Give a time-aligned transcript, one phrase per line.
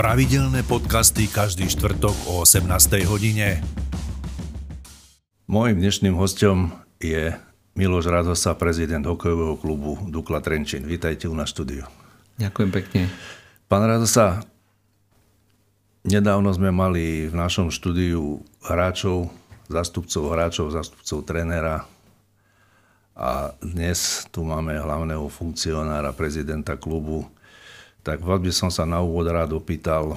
[0.00, 2.72] Pravidelné podcasty každý štvrtok o 18.
[3.04, 3.60] hodine.
[5.44, 7.36] Mojím dnešným hostom je
[7.76, 10.88] Miloš Radosa, prezident hokejového klubu Dukla Trenčín.
[10.88, 11.84] Vítajte u na štúdiu.
[12.40, 13.12] Ďakujem pekne.
[13.68, 14.40] Pán Radosa,
[16.08, 19.28] nedávno sme mali v našom štúdiu hráčov,
[19.68, 21.84] zastupcov hráčov, zastupcov trénera
[23.12, 27.28] a dnes tu máme hlavného funkcionára, prezidenta klubu
[28.00, 30.16] tak vás by som sa na úvod rád opýtal,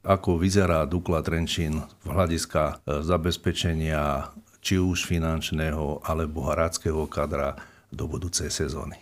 [0.00, 4.32] ako vyzerá Dukla Trenčín v hľadiska e, zabezpečenia
[4.64, 7.60] či už finančného alebo hráckého kadra
[7.92, 8.96] do budúcej sezóny?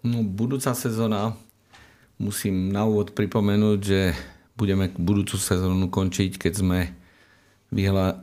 [0.00, 1.36] No, budúca sezóna,
[2.16, 4.16] musím na úvod pripomenúť, že
[4.56, 6.80] budeme budúcu sezónu končiť, keď sme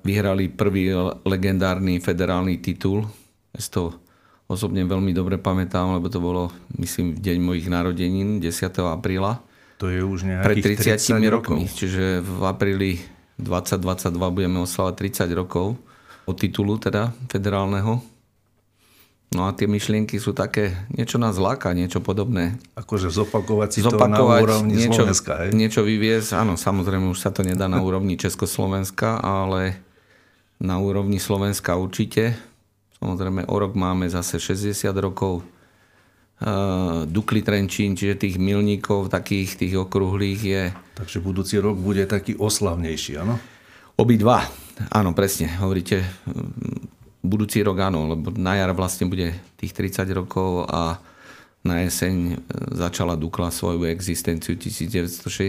[0.02, 3.06] vyhrali prvý legendárny federálny titul.
[3.54, 4.01] Ja to
[4.52, 8.68] osobne veľmi dobre pamätám, lebo to bolo, myslím, v deň mojich narodenín, 10.
[8.92, 9.40] apríla.
[9.80, 11.64] To je už nejakých Pred 30 rokmi.
[11.66, 11.80] Rokov.
[11.80, 12.92] Čiže v apríli
[13.40, 14.94] 2022 budeme oslavať
[15.26, 15.80] 30 rokov
[16.28, 18.04] od titulu teda federálneho.
[19.32, 22.60] No a tie myšlienky sú také, niečo nás láka, niečo podobné.
[22.76, 25.50] Akože zopakovať si zopakovať, to na úrovni niečo, Slovenska, hej?
[25.56, 29.80] Niečo vyviezť, áno, samozrejme už sa to nedá na úrovni Československa, ale
[30.60, 32.36] na úrovni Slovenska určite.
[33.02, 39.74] Samozrejme, o rok máme zase 60 rokov uh, Dukli Trenčín, čiže tých milníkov takých, tých
[39.82, 40.64] okrúhlych je...
[40.94, 43.42] Takže budúci rok bude taký oslavnejší, áno?
[43.98, 44.46] Obidva,
[44.94, 45.50] áno, presne.
[45.58, 46.06] Hovoríte,
[47.26, 51.02] budúci rok áno, lebo na jar vlastne bude tých 30 rokov a
[51.62, 52.36] na jeseň e,
[52.74, 55.42] začala Dukla svoju existenciu 1962.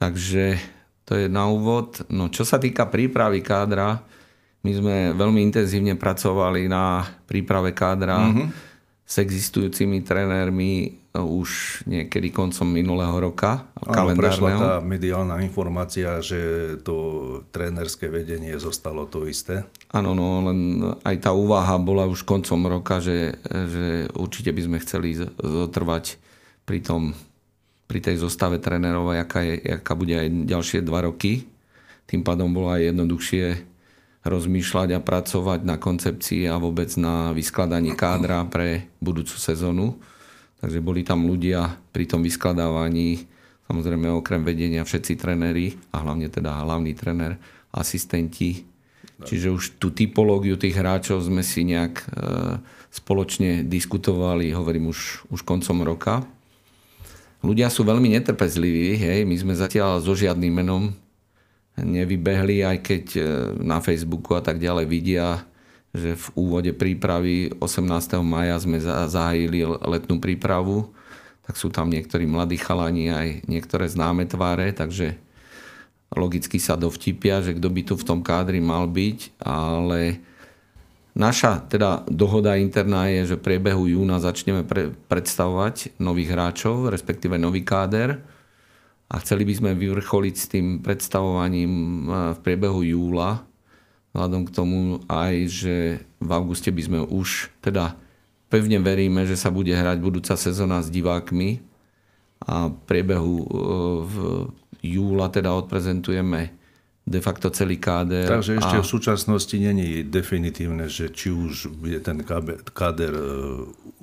[0.00, 0.44] Takže
[1.04, 2.04] to je na úvod.
[2.08, 4.00] No čo sa týka prípravy kádra,
[4.62, 8.46] my sme veľmi intenzívne pracovali na príprave kádra mm-hmm.
[9.06, 13.66] s existujúcimi trénermi už niekedy koncom minulého roka.
[13.82, 16.94] Áno, prešla tá mediálna informácia, že to
[17.50, 19.66] trénerské vedenie zostalo to isté.
[19.90, 24.78] Áno, no len aj tá úvaha bola už koncom roka, že, že určite by sme
[24.84, 26.20] chceli zotrvať
[26.68, 27.16] pri, tom,
[27.88, 31.48] pri tej zostave trénerov, aká, je, aká bude aj ďalšie dva roky.
[32.06, 33.44] Tým pádom bolo aj jednoduchšie
[34.26, 39.98] rozmýšľať a pracovať na koncepcii a vôbec na vyskladaní kádra pre budúcu sezónu.
[40.58, 43.30] Takže boli tam ľudia pri tom vyskladávaní,
[43.70, 47.38] samozrejme okrem vedenia všetci trenéri a hlavne teda hlavný trenér,
[47.70, 48.66] asistenti.
[49.18, 52.06] Čiže už tú typológiu tých hráčov sme si nejak e,
[52.90, 56.22] spoločne diskutovali, hovorím už, už koncom roka.
[57.42, 60.90] Ľudia sú veľmi netrpezliví, hej, my sme zatiaľ so žiadnym menom
[61.82, 63.20] nevybehli, aj keď e,
[63.62, 65.42] na Facebooku a tak ďalej vidia,
[65.94, 68.20] že v úvode prípravy 18.
[68.20, 70.92] maja sme zahájili letnú prípravu,
[71.48, 75.16] tak sú tam niektorí mladí chalani aj niektoré známe tváre, takže
[76.12, 80.20] logicky sa dovtipia, že kto by tu v tom kádri mal byť, ale
[81.16, 87.40] naša teda dohoda interná je, že v priebehu júna začneme pre, predstavovať nových hráčov, respektíve
[87.40, 88.20] nový káder
[89.08, 92.00] a chceli by sme vyvrcholiť s tým predstavovaním e,
[92.36, 93.44] v priebehu júla,
[94.12, 95.76] vzhľadom k tomu aj, že
[96.20, 97.96] v auguste by sme už, teda
[98.52, 101.60] pevne veríme, že sa bude hrať budúca sezóna s divákmi
[102.44, 103.46] a v priebehu e,
[104.04, 104.16] v
[104.84, 106.58] júla teda odprezentujeme
[107.08, 108.28] de facto celý káder.
[108.28, 108.84] Takže ešte a...
[108.84, 112.20] v súčasnosti není definitívne, že či už bude ten
[112.76, 113.24] káder e,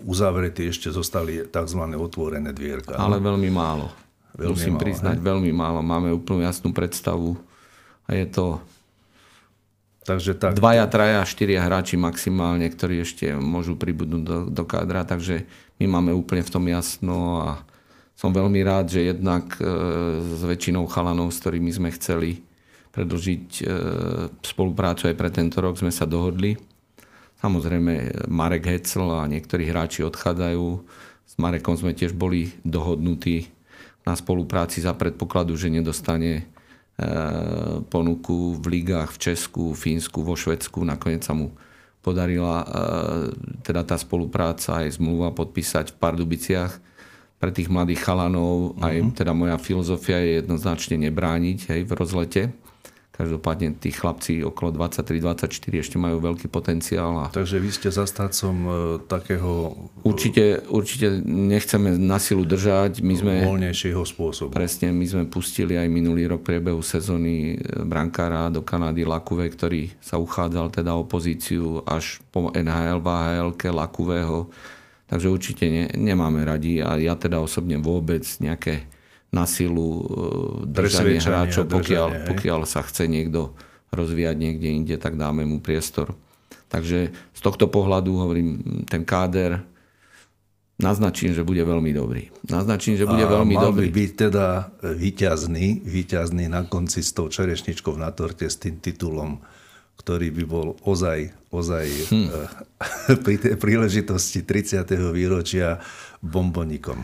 [0.02, 1.82] uzavretý, ešte zostali tzv.
[1.94, 2.98] otvorené dvierka.
[2.98, 3.30] Ale no?
[3.30, 4.05] veľmi málo.
[4.36, 5.24] Veľmi Musím málo, priznať, hej?
[5.24, 5.80] veľmi málo.
[5.80, 7.40] Máme úplnú jasnú predstavu
[8.04, 8.60] a je to
[10.06, 15.48] takže tak, dvaja, traja, štyria hráči maximálne, ktorí ešte môžu pribudnúť do, do kádra, takže
[15.82, 17.50] my máme úplne v tom jasno a
[18.16, 19.66] som veľmi rád, že jednak e,
[20.24, 22.44] s väčšinou chalanov, s ktorými sme chceli
[22.96, 23.64] predlžiť e,
[24.40, 26.56] spoluprácu aj pre tento rok, sme sa dohodli.
[27.44, 30.66] Samozrejme Marek Hecel a niektorí hráči odchádzajú.
[31.28, 33.52] S Marekom sme tiež boli dohodnutí
[34.06, 36.44] na spolupráci za predpokladu, že nedostane e,
[37.90, 40.86] ponuku v ligách v Česku, Fínsku, vo Švedsku.
[40.86, 41.58] Nakoniec sa mu
[42.06, 42.68] podarila e,
[43.66, 46.74] teda tá spolupráca aj zmluva podpísať v Pardubiciach
[47.42, 48.78] pre tých mladých chalanov.
[48.80, 49.18] Aj mhm.
[49.18, 52.42] teda moja filozofia je jednoznačne nebrániť hej, v rozlete
[53.16, 55.48] Každopádne tí chlapci okolo 23-24
[55.80, 57.16] ešte majú veľký potenciál.
[57.24, 57.26] A...
[57.32, 58.72] Takže vy ste zastácom e,
[59.08, 59.72] takého...
[60.04, 63.00] Určite, určite nechceme na silu držať.
[63.00, 64.52] My sme, voľnejšieho spôsobu.
[64.52, 69.96] Presne, my sme pustili aj minulý rok priebehu sezóny e, brankára do Kanady Lakuve, ktorý
[70.04, 74.52] sa uchádzal teda o pozíciu až po NHL, VHL, Lakuvého.
[75.08, 78.92] Takže určite ne, nemáme radi a ja teda osobne vôbec nejaké
[79.36, 80.04] na silu e,
[80.72, 83.52] držanie hráčov, pokiaľ, pokiaľ sa chce niekto
[83.92, 86.16] rozvíjať niekde inde, tak dáme mu priestor.
[86.72, 89.60] Takže z tohto pohľadu hovorím, ten káder
[90.80, 92.32] naznačím, že bude veľmi dobrý.
[92.48, 93.88] Naznačím, že bude a veľmi mal dobrý.
[93.88, 94.48] by byť teda
[94.96, 99.40] výťazný, výťazný na konci s tou čerešničkou na torte s tým titulom,
[100.00, 102.28] ktorý by bol ozaj, ozaj hm.
[103.24, 104.84] pri tej príležitosti 30.
[105.16, 105.80] výročia
[106.20, 107.00] bombonikom.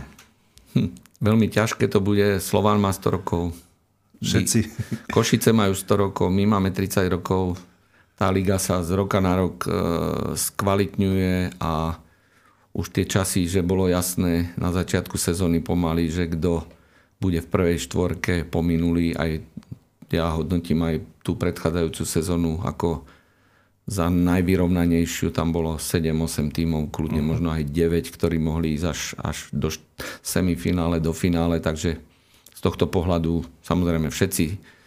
[0.75, 1.10] Hm.
[1.21, 2.41] Veľmi ťažké to bude.
[2.41, 3.53] Slován má 100 rokov.
[4.21, 4.59] Všetci.
[5.15, 7.57] Košice majú 100 rokov, my máme 30 rokov.
[8.17, 9.69] Tá liga sa z roka na rok e,
[10.37, 11.97] skvalitňuje a
[12.71, 16.69] už tie časy, že bolo jasné na začiatku sezóny pomaly, že kto
[17.17, 19.41] bude v prvej štvorke pominulý, aj
[20.13, 20.95] ja hodnotím aj
[21.25, 23.05] tú predchádzajúcu sezónu ako
[23.91, 25.35] za najvyrovnanejšiu.
[25.35, 27.31] Tam bolo 7-8 tímov, kľudne uh-huh.
[27.35, 29.67] možno aj 9, ktorí mohli ísť až, až do
[30.23, 31.59] semifinále, do finále.
[31.59, 31.99] Takže
[32.55, 34.45] z tohto pohľadu samozrejme všetci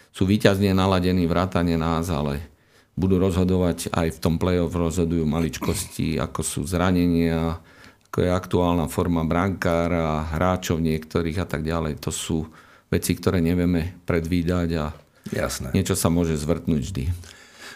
[0.09, 2.49] sú výťazne naladení vrátane nás, ale
[2.97, 7.61] budú rozhodovať aj v tom play-off rozhodujú maličkosti, ako sú zranenia,
[8.09, 11.99] ako je aktuálna forma brankára, hráčov niektorých a tak ďalej.
[12.07, 12.47] To sú
[12.87, 14.95] veci, ktoré nevieme predvídať a
[15.35, 15.75] Jasné.
[15.75, 17.05] niečo sa môže zvrtnúť vždy.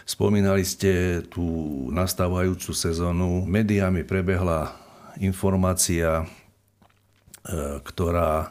[0.09, 1.45] Spomínali ste tú
[1.93, 3.45] nastávajúcu sezónu.
[3.45, 4.73] Mediami prebehla
[5.21, 8.49] informácia, e, ktorá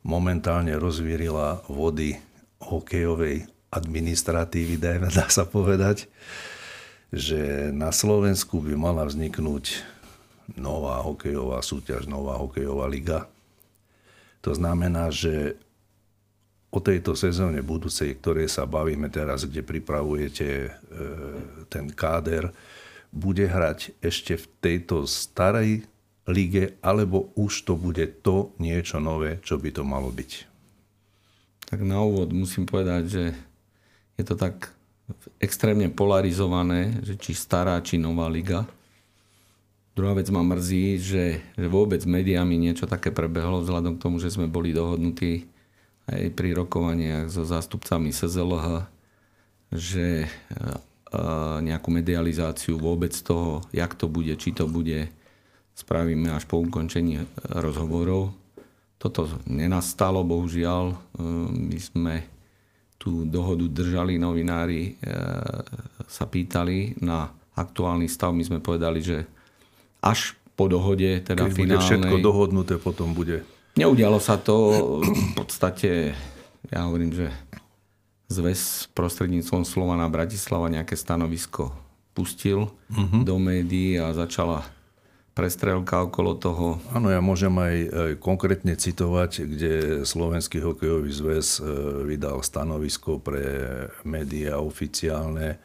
[0.00, 2.16] momentálne rozvírila vody
[2.64, 6.08] hokejovej administratívy, dajme, dá sa povedať,
[7.12, 9.84] že na Slovensku by mala vzniknúť
[10.56, 13.28] nová hokejová súťaž, nová hokejová liga.
[14.40, 15.60] To znamená, že
[16.70, 20.70] o tejto sezóne budúcej, ktorej sa bavíme teraz, kde pripravujete e,
[21.66, 22.54] ten káder,
[23.10, 25.82] bude hrať ešte v tejto starej
[26.30, 30.46] lige, alebo už to bude to niečo nové, čo by to malo byť?
[31.66, 33.24] Tak na úvod musím povedať, že
[34.14, 34.70] je to tak
[35.42, 38.62] extrémne polarizované, že či stará, či nová liga.
[39.98, 44.30] Druhá vec ma mrzí, že, že vôbec médiami niečo také prebehlo, vzhľadom k tomu, že
[44.30, 45.49] sme boli dohodnutí
[46.10, 48.90] aj pri rokovaniach so zástupcami SZLH,
[49.70, 50.26] že
[51.62, 55.06] nejakú medializáciu vôbec toho, jak to bude, či to bude,
[55.74, 58.34] spravíme až po ukončení rozhovorov.
[58.98, 60.98] Toto nenastalo, bohužiaľ.
[61.50, 62.14] My sme
[63.00, 64.98] tú dohodu držali, novinári
[66.04, 68.34] sa pýtali na aktuálny stav.
[68.36, 69.24] My sme povedali, že
[70.04, 71.64] až po dohode, teda Keď finálnej.
[71.64, 73.40] bude všetko dohodnuté, potom bude...
[73.78, 74.98] Neudialo sa to.
[75.02, 76.14] V podstate,
[76.70, 77.30] ja hovorím, že
[78.30, 81.74] zväz prostredníctvom Slovana Bratislava nejaké stanovisko
[82.14, 83.22] pustil uh-huh.
[83.26, 84.66] do médií a začala
[85.34, 86.66] prestrelka okolo toho.
[86.90, 91.64] Áno, ja môžem aj, aj konkrétne citovať, kde Slovenský hokejový zväz e,
[92.04, 93.46] vydal stanovisko pre
[94.02, 95.56] médiá oficiálne,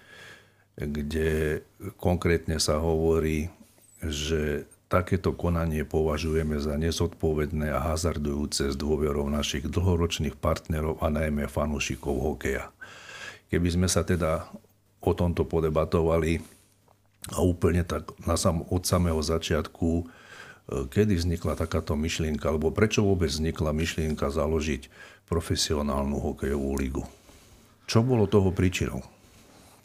[0.78, 1.62] kde
[1.98, 3.50] konkrétne sa hovorí,
[4.06, 11.52] že takéto konanie považujeme za nezodpovedné a hazardujúce s dôverou našich dlhoročných partnerov a najmä
[11.52, 12.72] fanúšikov hokeja.
[13.52, 14.48] Keby sme sa teda
[15.04, 16.40] o tomto podebatovali
[17.36, 20.04] a úplne tak na sam, od samého začiatku, e,
[20.88, 24.88] kedy vznikla takáto myšlienka, alebo prečo vôbec vznikla myšlienka založiť
[25.28, 27.04] profesionálnu hokejovú ligu?
[27.86, 29.04] Čo bolo toho príčinou?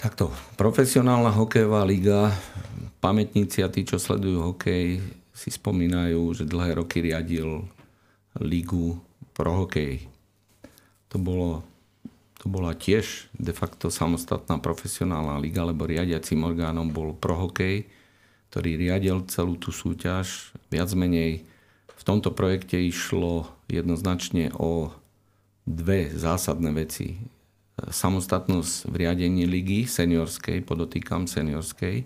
[0.01, 2.33] Takto, profesionálna hokejová liga,
[3.05, 4.97] pamätníci a tí, čo sledujú hokej,
[5.37, 7.69] si spomínajú, že dlhé roky riadil
[8.41, 8.97] ligu
[9.37, 10.09] pro hokej.
[11.13, 11.61] To, bolo,
[12.41, 17.85] to bola tiež de facto samostatná profesionálna liga, lebo riadiacím orgánom bol pro hokej,
[18.49, 20.57] ktorý riadil celú tú súťaž.
[20.73, 21.45] Viac menej
[21.93, 24.97] v tomto projekte išlo jednoznačne o
[25.69, 27.21] dve zásadné veci
[27.89, 32.05] samostatnosť v riadení ligy seniorskej, podotýkam seniorskej.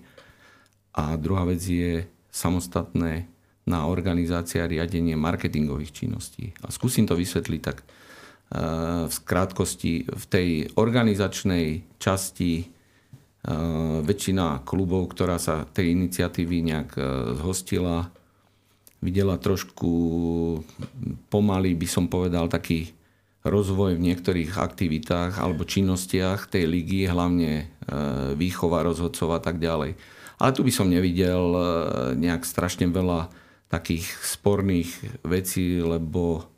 [0.94, 3.26] A druhá vec je samostatné
[3.64, 6.52] na organizácia a riadenie marketingových činností.
[6.62, 7.84] A skúsim to vysvetliť tak e,
[9.08, 10.04] v krátkosti.
[10.06, 12.64] V tej organizačnej časti e,
[14.04, 17.02] väčšina klubov, ktorá sa tej iniciatívy nejak e,
[17.40, 18.12] zhostila,
[19.00, 19.90] videla trošku
[21.28, 22.92] pomaly, by som povedal, taký
[23.44, 27.64] rozvoj v niektorých aktivitách alebo činnostiach tej ligy, hlavne e,
[28.34, 30.00] výchova rozhodcov a tak ďalej.
[30.40, 31.62] Ale tu by som nevidel e,
[32.16, 33.28] nejak strašne veľa
[33.68, 36.53] takých sporných vecí, lebo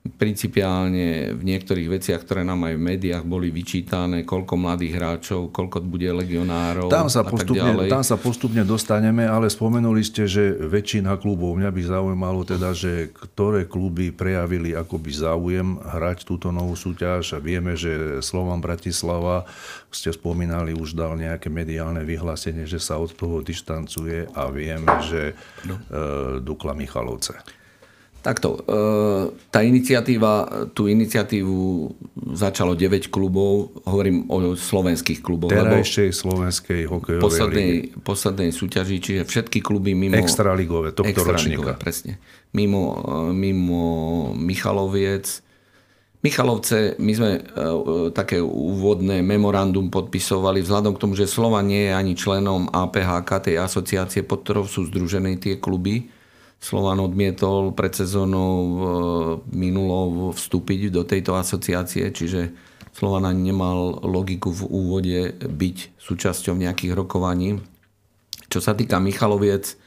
[0.00, 5.84] principiálne v niektorých veciach, ktoré nám aj v médiách boli vyčítané, koľko mladých hráčov, koľko
[5.84, 7.92] bude legionárov tam sa, postupne, ďalej.
[7.92, 13.12] tam sa postupne dostaneme, ale spomenuli ste, že väčšina klubov, mňa by zaujímalo teda, že
[13.12, 19.44] ktoré kluby prejavili akoby záujem hrať túto novú súťaž a vieme, že Slovan Bratislava,
[19.92, 25.36] ste spomínali, už dal nejaké mediálne vyhlásenie, že sa od toho dištancuje a vieme, že
[25.68, 25.76] no.
[25.76, 27.59] e, Dukla Michalovce.
[28.20, 31.88] Takto, e, tá iniciatíva, tú iniciatívu
[32.36, 35.48] začalo 9 klubov, hovorím o slovenských kluboch.
[35.48, 37.72] Terajšej slovenskej hokejovej poslednej,
[38.04, 40.20] poslednej súťaži, čiže všetky kluby mimo...
[40.20, 42.20] Extraligové, tohto extraligové, presne.
[42.52, 43.84] Mimo, e, mimo
[44.36, 45.40] Michaloviec.
[46.20, 47.42] Michalovce, my sme e,
[48.12, 53.56] také úvodné memorandum podpisovali vzhľadom k tomu, že Slova nie je ani členom APHK, tej
[53.64, 56.19] asociácie, pod ktorou sú združené tie kluby
[56.60, 58.76] Slovan odmietol pred sezónou e,
[59.56, 62.52] minulou vstúpiť do tejto asociácie, čiže
[62.92, 67.56] Slovan ani nemal logiku v úvode byť súčasťou nejakých rokovaní.
[68.52, 69.78] Čo sa týka Michaloviec,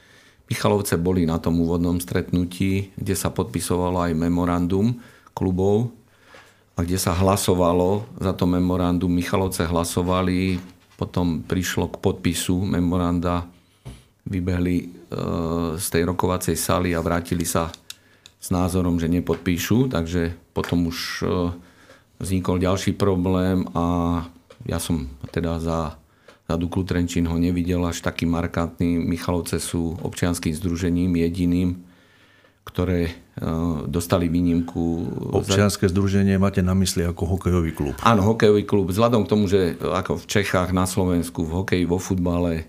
[0.50, 4.98] Michalovce boli na tom úvodnom stretnutí, kde sa podpisovalo aj memorandum
[5.38, 5.94] klubov
[6.74, 9.14] a kde sa hlasovalo za to memorandum.
[9.14, 10.58] Michalovce hlasovali,
[10.98, 13.46] potom prišlo k podpisu memoranda
[14.24, 15.03] vybehli
[15.78, 17.70] z tej rokovacej sály a vrátili sa
[18.44, 21.26] s názorom, že nepodpíšu, takže potom už e,
[22.20, 24.20] vznikol ďalší problém a
[24.68, 25.96] ja som teda za,
[26.44, 29.00] za Duklu Trenčín ho nevidel až taký markantný.
[29.00, 31.88] Michalovce sú občianským združením jediným,
[32.68, 33.14] ktoré e,
[33.88, 35.08] dostali výnimku.
[35.40, 37.96] Občianske združenie máte na mysli ako hokejový klub?
[38.04, 38.92] Áno, hokejový klub.
[38.92, 42.68] Vzhľadom k tomu, že ako v Čechách, na Slovensku, v hokeji, vo futbale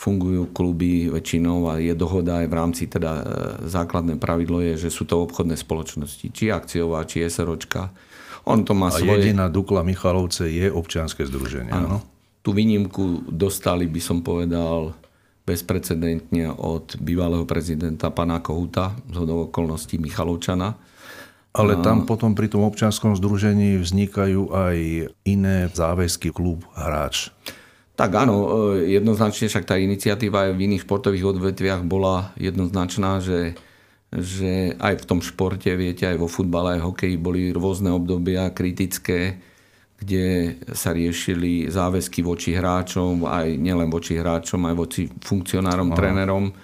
[0.00, 3.22] fungujú kluby väčšinou a je dohoda aj v rámci teda e,
[3.68, 7.92] základné pravidlo je, že sú to obchodné spoločnosti, či akciová, či SROčka.
[8.48, 9.20] On to má a svoje...
[9.20, 11.68] jediná Dukla Michalovce je občianske združenie.
[11.68, 12.00] Áno.
[12.40, 14.96] Tú výnimku dostali, by som povedal,
[15.44, 20.80] bezprecedentne od bývalého prezidenta pana Kohuta, z okolností Michalovčana.
[21.52, 24.76] Ale tam potom pri tom občianskom združení vznikajú aj
[25.28, 27.34] iné záväzky klub hráč.
[28.00, 28.36] Tak áno,
[28.80, 33.60] e, jednoznačne však tá iniciatíva aj v iných športových odvetviach bola jednoznačná, že,
[34.08, 39.36] že aj v tom športe, viete, aj vo futbale, aj hokeji boli rôzne obdobia kritické,
[40.00, 45.98] kde sa riešili záväzky voči hráčom, aj nielen voči hráčom, aj voči funkcionárom, Aha.
[46.00, 46.56] trénerom.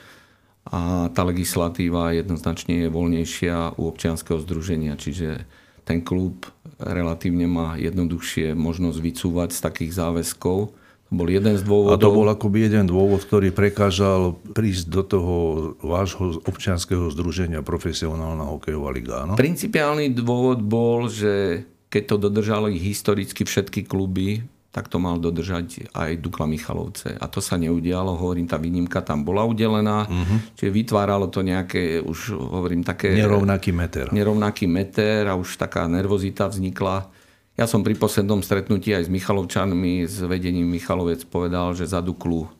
[0.72, 5.44] A tá legislatíva jednoznačne je voľnejšia u občianskeho združenia, čiže
[5.84, 6.48] ten klub
[6.80, 11.94] relatívne má jednoduchšie možnosť vycúvať z takých záväzkov to bol jeden z dôvodov.
[11.94, 15.34] A to bol akoby jeden dôvod, ktorý prekážal prísť do toho
[15.78, 19.38] vášho občianského združenia profesionálna hokejová liga, no?
[19.38, 24.42] Principiálny dôvod bol, že keď to dodržali historicky všetky kluby,
[24.76, 27.16] tak to mal dodržať aj Dukla Michalovce.
[27.16, 30.52] A to sa neudialo, hovorím, tá výnimka tam bola udelená, uh-huh.
[30.52, 33.16] čiže vytváralo to nejaké, už hovorím, také...
[33.16, 34.12] Nerovnaký meter.
[34.12, 37.08] Nerovnaký meter a už taká nervozita vznikla.
[37.56, 42.52] Ja som pri poslednom stretnutí aj s Michalovčanmi, s vedením Michalovec povedal, že za Duklu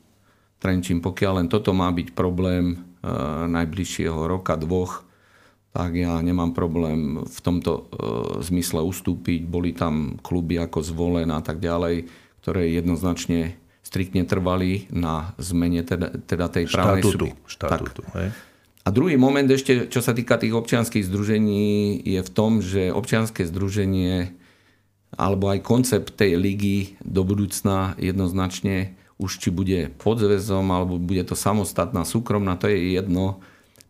[0.56, 2.76] Trenčín, pokiaľ len toto má byť problém e,
[3.44, 5.04] najbližšieho roka, dvoch,
[5.76, 7.80] tak ja nemám problém v tomto e,
[8.40, 9.44] zmysle ustúpiť.
[9.44, 12.08] Boli tam kluby ako zvolen a tak ďalej,
[12.40, 17.26] ktoré jednoznačne striktne trvali na zmene teda, teda tej právnej štatútu.
[17.44, 18.32] štatútu tak.
[18.86, 23.44] A druhý moment ešte, čo sa týka tých občianských združení, je v tom, že občianske
[23.44, 24.45] združenie
[25.16, 31.24] alebo aj koncept tej ligy do budúcna jednoznačne už či bude pod zväzom, alebo bude
[31.24, 33.40] to samostatná, súkromná, to je jedno,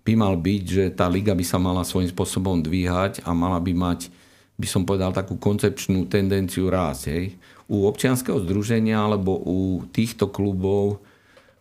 [0.07, 3.75] by mal byť, že tá liga by sa mala svojím spôsobom dvíhať a mala by
[3.75, 4.07] mať,
[4.55, 7.03] by som povedal, takú koncepčnú tendenciu rásť.
[7.11, 7.25] Hej.
[7.67, 11.03] U občianskeho združenia alebo u týchto klubov,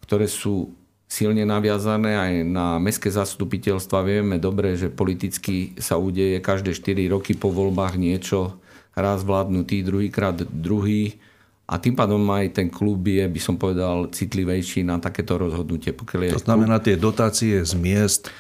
[0.06, 0.78] ktoré sú
[1.10, 4.06] silne naviazané aj na mestské zastupiteľstva.
[4.06, 8.62] Vieme dobre, že politicky sa udeje každé 4 roky po voľbách niečo,
[8.96, 11.20] raz vládnutý, druhýkrát druhý
[11.66, 15.92] a tým pádom aj ten klub je, by som povedal, citlivejší na takéto rozhodnutie.
[15.92, 18.32] Pokiaľ to znamená tie dotácie z miest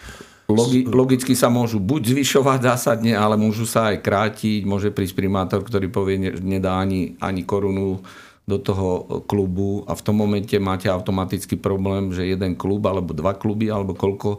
[0.45, 4.61] Logi, logicky sa môžu buď zvyšovať zásadne, ale môžu sa aj krátiť.
[4.61, 8.05] Môže prísť primátor, ktorý povie, že nedá ani, ani korunu
[8.45, 13.33] do toho klubu a v tom momente máte automaticky problém, že jeden klub alebo dva
[13.33, 14.37] kluby alebo koľko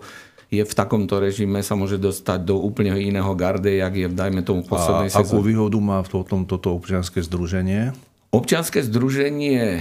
[0.57, 4.65] je v takomto režime, sa môže dostať do úplne iného garde, jak je, dajme tomu,
[4.65, 7.93] poslednej A akú výhodu má v tom toto občianske združenie?
[8.33, 9.81] Občianske združenie e,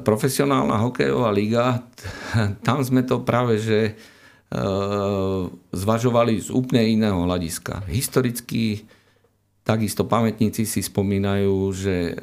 [0.00, 1.84] profesionálna hokejová liga,
[2.66, 3.96] tam sme to práve, že
[5.72, 7.84] zvažovali z úplne iného hľadiska.
[7.84, 8.88] Historicky
[9.68, 12.22] Takisto pamätníci si spomínajú, že e,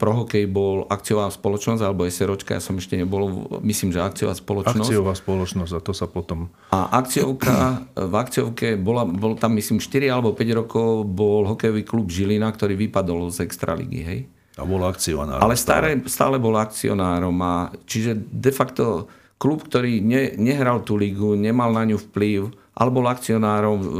[0.00, 4.88] Prohokej bol akciová spoločnosť alebo SROčka, ja som ešte nebol, myslím, že akciová spoločnosť.
[4.88, 6.48] Akciová spoločnosť a to sa potom...
[6.72, 12.08] A akciovka, v akciovke bola, bol tam myslím 4 alebo 5 rokov bol hokejový klub
[12.08, 14.20] Žilina, ktorý vypadol z Extraligy, hej?
[14.56, 15.44] A bol akcionárom.
[15.44, 21.36] Ale stále, stále bol akcionárom a čiže de facto klub, ktorý ne, nehral tú ligu,
[21.36, 23.98] nemal na ňu vplyv, ale bol akcionárom v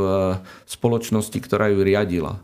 [0.65, 2.41] spoločnosti, ktorá ju riadila.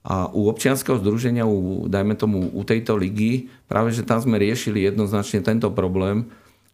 [0.00, 4.88] A u občianskeho združenia, u, dajme tomu u tejto ligy, práve že tam sme riešili
[4.88, 6.24] jednoznačne tento problém,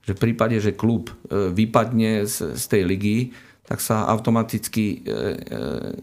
[0.06, 3.16] že v prípade, že klub e, vypadne z, z tej ligy,
[3.66, 5.18] tak sa automaticky e, e,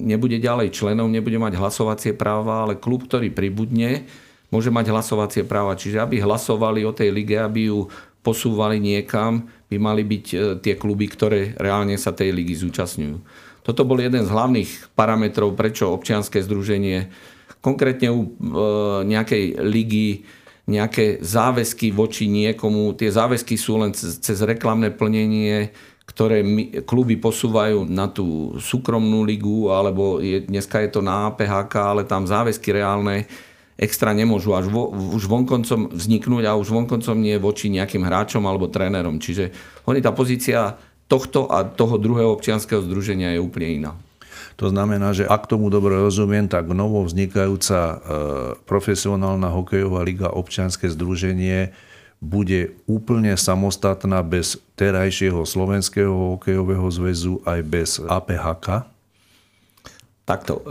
[0.03, 4.03] nebude ďalej členom, nebude mať hlasovacie práva, ale klub, ktorý pribudne,
[4.51, 5.79] môže mať hlasovacie práva.
[5.79, 7.87] Čiže aby hlasovali o tej lige, aby ju
[8.19, 13.15] posúvali niekam, by mali byť tie kluby, ktoré reálne sa tej ligy zúčastňujú.
[13.63, 17.07] Toto bol jeden z hlavných parametrov, prečo občianske združenie
[17.63, 18.29] konkrétne u e,
[19.07, 20.27] nejakej ligy
[20.63, 22.95] nejaké záväzky voči niekomu.
[22.95, 25.75] Tie záväzky sú len cez reklamné plnenie,
[26.07, 26.43] ktoré
[26.87, 32.27] kluby posúvajú na tú súkromnú ligu, alebo je, dneska je to na APHK, ale tam
[32.27, 33.27] záväzky reálne
[33.75, 38.71] extra nemôžu až vo, už vonkoncom vzniknúť a už vonkoncom nie voči nejakým hráčom alebo
[38.71, 39.19] trénerom.
[39.19, 39.51] Čiže
[39.89, 43.93] oni tá pozícia tohto a toho druhého občianského združenia je úplne iná.
[44.57, 47.95] To znamená, že ak tomu dobre rozumiem, tak novo vznikajúca e,
[48.69, 51.73] profesionálna hokejová liga občianske združenie
[52.23, 58.87] bude úplne samostatná bez terajšieho Slovenského hokejového zväzu aj bez APHK?
[60.23, 60.63] Takto.
[60.63, 60.65] E,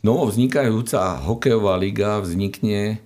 [0.00, 2.98] novo vznikajúca hokejová liga vznikne,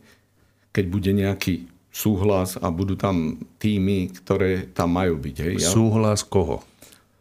[0.70, 5.36] keď bude nejaký súhlas a budú tam týmy, ktoré tam majú byť.
[5.46, 5.54] Hej.
[5.62, 6.66] Súhlas koho?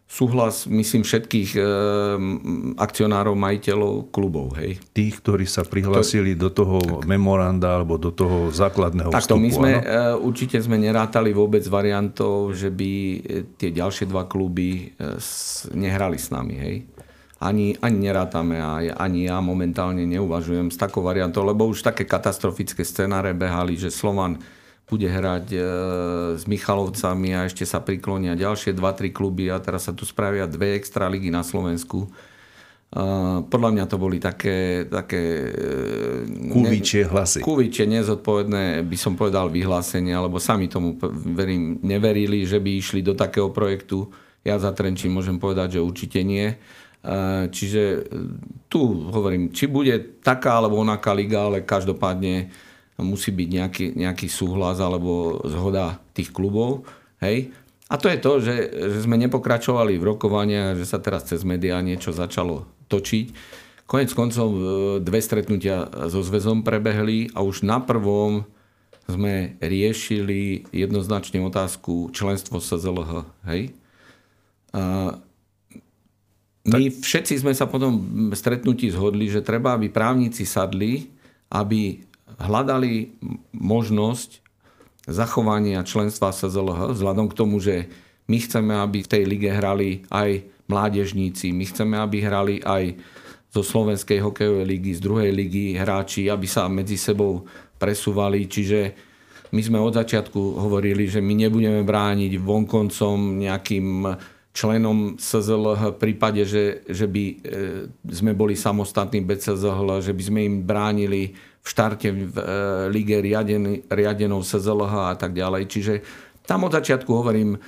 [0.09, 1.61] Súhlas, myslím, všetkých e,
[2.77, 4.53] akcionárov, majiteľov klubov.
[4.61, 4.77] Hej.
[4.93, 7.09] Tých, ktorí sa prihlasili to, do toho tak.
[7.09, 9.41] memoranda alebo do toho základného Takto, vstupu.
[9.41, 9.83] my sme, e,
[10.21, 13.17] určite sme nerátali vôbec variantov, že by e,
[13.57, 16.55] tie ďalšie dva kluby e, s, nehrali s nami.
[16.61, 16.75] Hej
[17.43, 22.87] ani, ani nerátame a ani ja momentálne neuvažujem s takou variantou, lebo už také katastrofické
[22.87, 24.39] scenáre behali, že Slovan
[24.93, 25.59] bude hrať e,
[26.37, 30.77] s Michalovcami a ešte sa priklonia ďalšie 2-3 kluby a teraz sa tu spravia dve
[30.77, 32.05] extra ligy na Slovensku.
[32.93, 34.85] Uh, podľa mňa to boli také...
[34.85, 35.49] také
[36.53, 37.41] Kuvičie hlasy.
[37.41, 41.01] Kuvičie, nezodpovedné, by som povedal, vyhlásenie, alebo sami tomu
[41.33, 44.13] verím, neverili, že by išli do takého projektu.
[44.45, 46.53] Ja za Trenčín môžem povedať, že určite nie.
[47.01, 48.05] Uh, čiže
[48.69, 52.53] tu hovorím, či bude taká alebo onaká liga, ale každopádne
[53.01, 56.85] musí byť nejaký, nejaký súhlas alebo zhoda tých klubov.
[57.23, 57.49] Hej?
[57.89, 61.81] A to je to, že, že sme nepokračovali v rokovania, že sa teraz cez médiá
[61.81, 63.33] niečo začalo točiť.
[63.85, 64.61] Konec koncov e,
[65.03, 68.47] dve stretnutia so zväzom prebehli a už na prvom
[69.05, 73.27] sme riešili jednoznačne otázku členstvo SZLH.
[73.51, 73.75] Hej?
[74.73, 75.13] A
[76.63, 81.11] my všetci sme sa potom stretnutí zhodli, že treba, aby právnici sadli,
[81.51, 81.99] aby
[82.43, 83.15] hľadali
[83.55, 84.43] možnosť
[85.07, 87.91] zachovania členstva SZLH, vzhľadom k tomu, že
[88.27, 92.95] my chceme, aby v tej lige hrali aj mládežníci, my chceme, aby hrali aj
[93.53, 97.45] zo Slovenskej hokejovej ligy, z druhej ligy hráči, aby sa medzi sebou
[97.77, 98.49] presúvali.
[98.49, 98.79] Čiže
[99.53, 103.87] my sme od začiatku hovorili, že my nebudeme brániť vonkoncom nejakým
[104.53, 107.35] členom SZLH v prípade, že, že by e,
[108.09, 112.43] sme boli samostatní bez SZLH, že by sme im bránili v štarte v e,
[112.91, 115.63] lige riaden, riadenou SZLH a tak ďalej.
[115.71, 115.93] Čiže
[116.43, 117.59] tam od začiatku hovorím, e,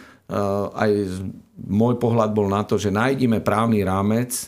[0.76, 0.92] aj
[1.64, 4.46] môj pohľad bol na to, že nájdime právny rámec e,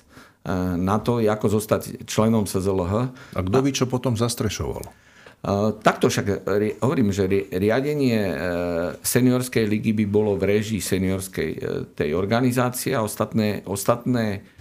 [0.76, 2.94] na to, ako zostať členom SZLH.
[3.34, 5.08] A kto by čo potom zastrešoval?
[5.86, 6.50] Takto však
[6.82, 8.20] hovorím, že riadenie
[9.06, 11.52] seniorskej ligy by bolo v režii seniorskej
[11.94, 14.57] tej organizácie a ostatné, ostatné E,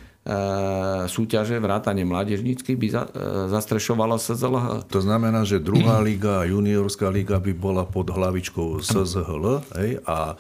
[1.07, 4.91] súťaže, vrátane mládežnícky by za, e, zastrešovala SZLH.
[4.91, 10.35] To znamená, že druhá liga, juniorská liga by bola pod hlavičkou SZHL hej, a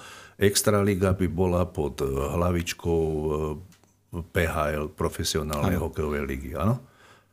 [0.82, 6.82] liga by bola pod hlavičkou e, PHL, profesionálnej hokejovej ligy, áno?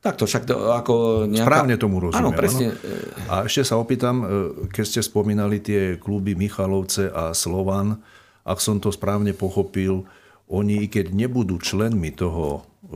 [0.03, 1.47] Takto však to ako nejaká...
[1.47, 2.27] Správne tomu rozumiem.
[2.27, 2.75] Áno, presne.
[2.75, 3.31] Áno?
[3.31, 4.27] A ešte sa opýtam,
[4.67, 8.03] keď ste spomínali tie kluby Michalovce a Slovan,
[8.43, 10.03] ak som to správne pochopil,
[10.47, 12.95] oni, i keď nebudú členmi toho e,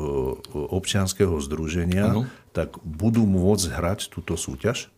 [0.54, 2.24] občianského združenia, ano.
[2.52, 4.92] tak budú môcť hrať túto súťaž?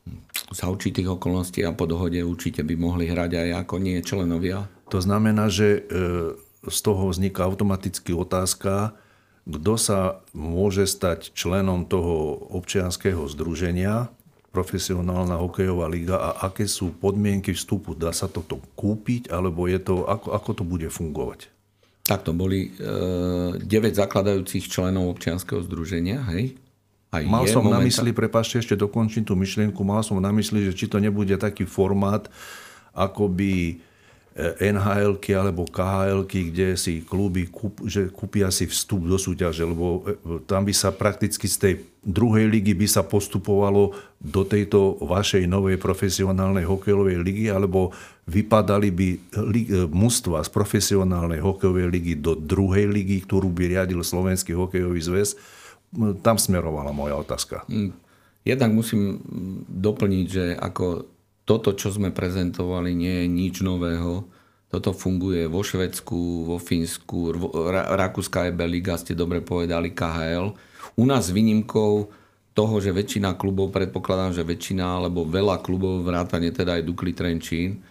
[0.50, 4.66] Za určitých okolností a po dohode určite by mohli hrať aj ako nie členovia.
[4.90, 5.80] To znamená, že e,
[6.66, 8.98] z toho vzniká automaticky otázka,
[9.50, 14.12] kto sa môže stať členom toho občianského združenia,
[14.50, 17.94] profesionálna hokejová liga a aké sú podmienky vstupu?
[17.94, 21.54] Dá sa toto kúpiť, alebo je to, ako, ako to bude fungovať?
[22.10, 26.58] Takto boli e, 9 zakladajúcich členov občianského združenia, hej?
[27.14, 27.78] Aj mal som momentá...
[27.78, 31.38] na mysli, prepáčte, ešte dokončím tú myšlienku, mal som na mysli, že či to nebude
[31.38, 32.26] taký formát,
[32.98, 33.74] ako by e,
[34.60, 40.40] nhl alebo khl kde si kluby kúp, že kúpia si vstup do súťaže, lebo e,
[40.48, 43.92] tam by sa prakticky z tej druhej ligy by sa postupovalo
[44.24, 47.92] do tejto vašej novej profesionálnej hokejovej ligy, alebo
[48.32, 49.20] vypadali by e,
[49.92, 55.36] mužstva z profesionálnej hokejovej ligy do druhej ligy, ktorú by riadil Slovenský hokejový zväz
[56.22, 57.66] tam smerovala moja otázka.
[57.66, 57.94] Mm.
[58.46, 59.20] Jednak musím
[59.68, 61.06] doplniť, že ako
[61.50, 64.30] toto, čo sme prezentovali, nie je nič nového.
[64.70, 67.34] Toto funguje vo Švedsku, vo Fínsku,
[67.74, 70.54] Rakúska EB Liga, ste dobre povedali, KHL.
[70.94, 72.06] U nás výnimkou
[72.54, 77.82] toho, že väčšina klubov, predpokladám, že väčšina, alebo veľa klubov, vrátane teda aj Dukli Trenčín,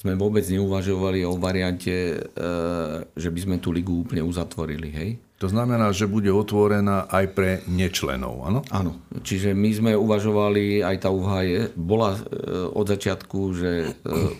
[0.00, 2.18] sme vôbec neuvažovali o variante, e,
[3.12, 4.88] že by sme tú ligu úplne uzatvorili.
[4.88, 5.10] Hej?
[5.36, 8.64] To znamená, že bude otvorená aj pre nečlenov, áno?
[8.72, 8.96] Áno.
[9.20, 12.20] Čiže my sme uvažovali, aj tá úvaha je, bola e,
[12.72, 13.88] od začiatku, že e,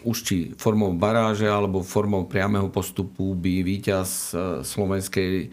[0.08, 5.52] už či formou baráže alebo formou priameho postupu by víťaz e, Slovenskej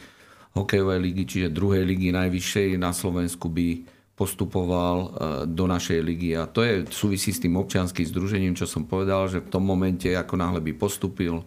[0.56, 5.10] hokejovej ligy, čiže druhej ligy najvyššej na Slovensku by postupoval
[5.50, 6.38] do našej ligy.
[6.38, 10.06] A to je súvisí s tým občianským združením, čo som povedal, že v tom momente,
[10.14, 11.42] ako náhle by postupil,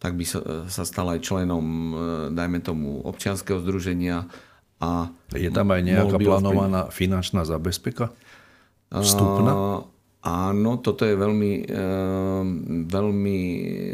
[0.00, 1.94] tak by sa, sa stal aj členom, e,
[2.32, 4.24] dajme tomu, občianského združenia.
[4.80, 6.96] A je tam aj nejaká plánovaná ovplyvniť.
[6.96, 8.08] finančná zabezpeka?
[8.88, 9.52] Vstupná?
[9.52, 9.80] Uh,
[10.24, 11.68] áno, toto je veľmi,
[12.88, 13.38] veľmi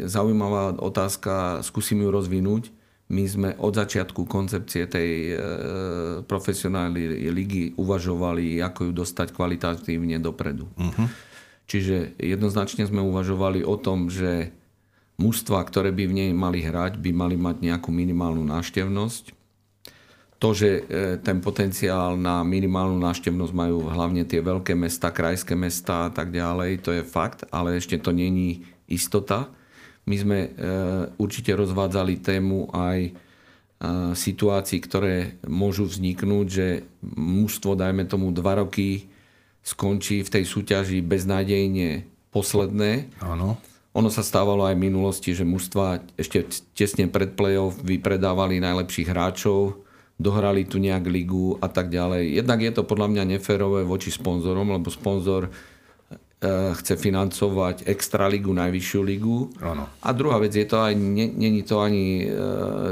[0.07, 2.71] zaujímavá otázka, skúsim ju rozvinúť.
[3.11, 5.35] My sme od začiatku koncepcie tej
[6.23, 10.71] profesionálnej ligy uvažovali, ako ju dostať kvalitatívne dopredu.
[10.75, 11.07] Uh-huh.
[11.67, 14.55] Čiže jednoznačne sme uvažovali o tom, že
[15.17, 19.33] mužstva, ktoré by v nej mali hrať, by mali mať nejakú minimálnu náštevnosť.
[20.37, 20.81] To, že e,
[21.17, 26.85] ten potenciál na minimálnu náštevnosť majú hlavne tie veľké mesta, krajské mesta a tak ďalej,
[26.85, 29.49] to je fakt, ale ešte to není istota.
[30.05, 30.49] My sme e,
[31.17, 33.11] určite rozvádzali tému aj e,
[34.13, 36.85] situácií, ktoré môžu vzniknúť, že
[37.17, 39.09] mužstvo, dajme tomu, dva roky
[39.65, 43.09] skončí v tej súťaži beznádejne posledné.
[43.25, 43.57] Áno
[43.97, 46.45] ono sa stávalo aj v minulosti, že mužstva ešte
[46.77, 49.81] tesne pred play-off vypredávali najlepších hráčov,
[50.21, 52.37] dohrali tu nejak ligu a tak ďalej.
[52.37, 55.51] Jednak je to podľa mňa neférové voči sponzorom, lebo sponzor e,
[56.77, 59.49] chce financovať extraligu, najvyššiu ligu.
[59.65, 59.89] Ano.
[60.05, 60.93] A druhá vec je to aj,
[61.33, 62.27] není to ani e,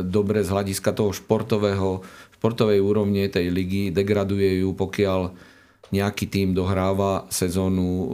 [0.02, 2.02] dobre z hľadiska toho športového,
[2.42, 5.54] športovej úrovne tej ligy, degraduje ju, pokiaľ
[5.94, 8.08] nejaký tým dohráva sezónu uh,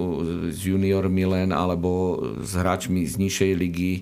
[0.52, 3.94] s juniormi len alebo s hráčmi z nižšej ligy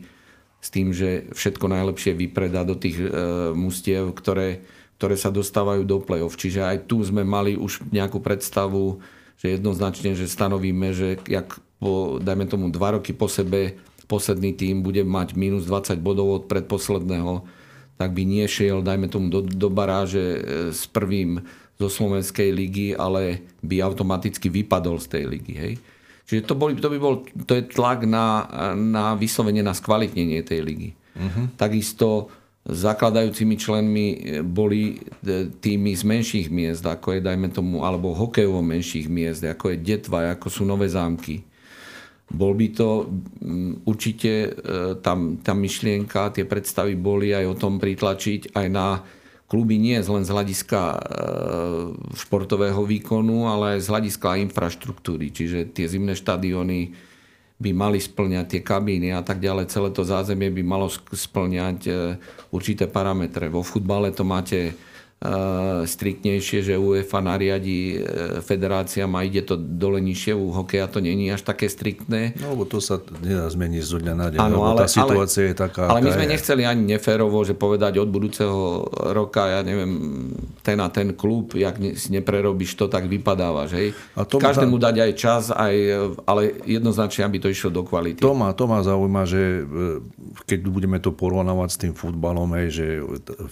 [0.60, 3.08] s tým, že všetko najlepšie vypredá do tých e,
[3.56, 4.68] mustiev, ktoré,
[5.00, 6.36] ktoré sa dostávajú do play-off.
[6.36, 9.00] Čiže aj tu sme mali už nejakú predstavu,
[9.40, 13.80] že jednoznačne, že stanovíme, že jak po, dajme tomu dva roky po sebe
[14.12, 17.48] posledný tým bude mať minus 20 bodov od predposledného,
[17.96, 20.40] tak by nie šiel, dajme tomu, do, do baráže e,
[20.76, 21.40] s prvým
[21.80, 25.54] zo Slovenskej ligy, ale by automaticky vypadol z tej ligy.
[25.56, 25.74] Hej?
[26.28, 28.44] Čiže to, bol, to by bol to je tlak na,
[28.76, 30.89] na vyslovene na skvalitnenie tej ligy.
[31.15, 31.48] Uh-huh.
[31.56, 32.28] Takisto
[32.68, 34.08] zakladajúcimi členmi
[34.44, 39.74] boli e, týmy z menších miest, ako je, dajme tomu, alebo hokejovo menších miest, ako
[39.74, 41.48] je Detva, ako sú Nové zámky.
[42.30, 43.10] Bol by to
[43.89, 49.02] určite, e, tam, tá myšlienka, tie predstavy boli aj o tom pritlačiť aj na
[49.50, 51.00] kluby nie len z hľadiska e,
[52.14, 55.34] športového výkonu, ale z hľadiska infraštruktúry.
[55.34, 56.94] Čiže tie zimné štadióny
[57.60, 59.74] by mali splňať tie kabíny a tak ďalej.
[59.74, 61.92] Celé to zázemie by malo splňať e,
[62.54, 63.50] určité parametre.
[63.50, 64.78] Vo futbale to máte
[65.84, 71.28] striktnejšie, že UEFA nariadi eh, federáciám a ide to dole nižšie, u hokeja to není
[71.28, 72.40] až také striktné.
[72.40, 75.50] No lebo to sa nedá zmeniť zo dňa na deň, ano, ale, tá situácia ale,
[75.52, 76.32] je taká, Ale my sme je.
[76.40, 79.92] nechceli ani neférovo, že povedať od budúceho roka, ja neviem,
[80.64, 83.76] ten a ten klub, jak si neprerobíš to, tak vypadávaš.
[83.76, 83.88] Hej?
[84.16, 84.84] A to Každému tam...
[84.88, 85.76] dať aj čas, aj,
[86.24, 88.24] ale jednoznačne, aby to išlo do kvality.
[88.24, 90.00] To ma, to ma zaujíma, že eh,
[90.48, 92.86] keď budeme to porovnávať s tým futbalom, hej, že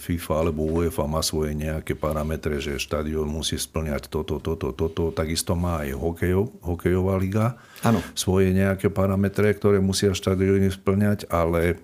[0.00, 5.10] FIFA alebo UEFA má svoje nejaké parametre, že štadión musí splňať toto, toto, toto.
[5.10, 7.98] Takisto má aj hokejov, hokejová liga ano.
[8.14, 11.76] svoje nejaké parametre, ktoré musia štadióny splňať, ale e,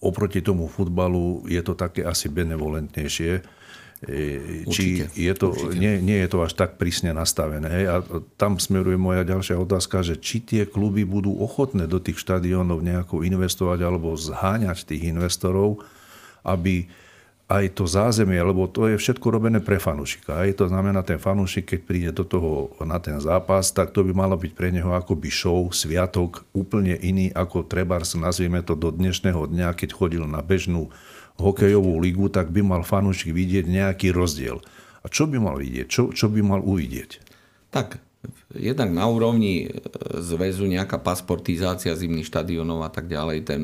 [0.00, 3.44] oproti tomu futbalu je to také asi benevolentnejšie.
[4.04, 7.68] E, či Určite, je to, nie, nie je to až tak prísne nastavené.
[7.68, 7.84] Hej?
[7.88, 7.96] A
[8.40, 13.24] tam smeruje moja ďalšia otázka, že či tie kluby budú ochotné do tých štadiónov nejako
[13.24, 15.84] investovať alebo zháňať tých investorov,
[16.44, 16.88] aby
[17.46, 20.42] aj to zázemie, lebo to je všetko robené pre fanúšika.
[20.42, 24.10] Aj to znamená, ten fanúšik, keď príde do toho na ten zápas, tak to by
[24.10, 29.46] malo byť pre neho akoby show, sviatok, úplne iný ako trebárs, nazvieme to do dnešného
[29.46, 30.90] dňa, keď chodil na bežnú
[31.38, 34.58] hokejovú ligu, tak by mal fanúšik vidieť nejaký rozdiel.
[35.00, 35.86] A čo by mal vidieť?
[35.86, 37.22] Čo, čo by mal uvidieť?
[37.70, 38.02] Tak,
[38.58, 39.78] jednak na úrovni e,
[40.18, 43.62] zväzu nejaká pasportizácia zimných štadionov a tak ďalej, ten,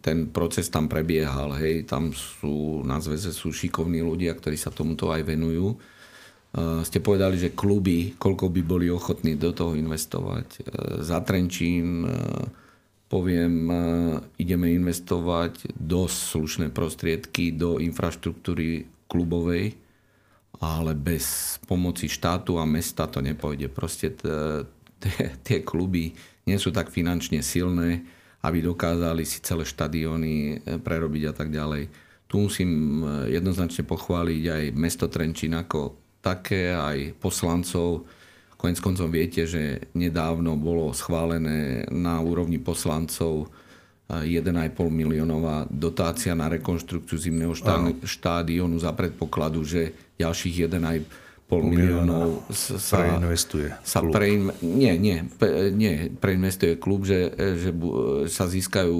[0.00, 1.54] ten proces tam prebiehal.
[1.58, 5.74] Hej, tam sú, na zväze sú šikovní ľudia, ktorí sa tomuto aj venujú.
[5.74, 5.76] E,
[6.86, 10.66] ste povedali, že kluby, koľko by boli ochotní do toho investovať.
[11.02, 12.06] Za Trenčín
[13.14, 13.70] poviem,
[14.42, 19.78] ideme investovať dosť slušné prostriedky do infraštruktúry klubovej,
[20.58, 23.70] ale bez pomoci štátu a mesta to nepôjde.
[23.70, 24.18] Proste
[25.46, 26.16] tie kluby
[26.48, 28.02] nie sú tak finančne silné,
[28.44, 31.88] aby dokázali si celé štadióny e, prerobiť a tak ďalej.
[32.28, 38.04] Tu musím e, jednoznačne pochváliť aj mesto Trenčín ako také, aj poslancov.
[38.60, 43.52] Konec koncom viete, že nedávno bolo schválené na úrovni poslancov
[44.08, 47.56] 1,5 miliónová dotácia na rekonštrukciu zimného
[48.04, 55.28] štádionu za predpokladu, že ďalších 1,5 pol miliónov sa, preinvestuje sa prein, nie, nie,
[55.76, 57.70] nie, preinvestuje klub, že, že
[58.32, 58.96] sa získajú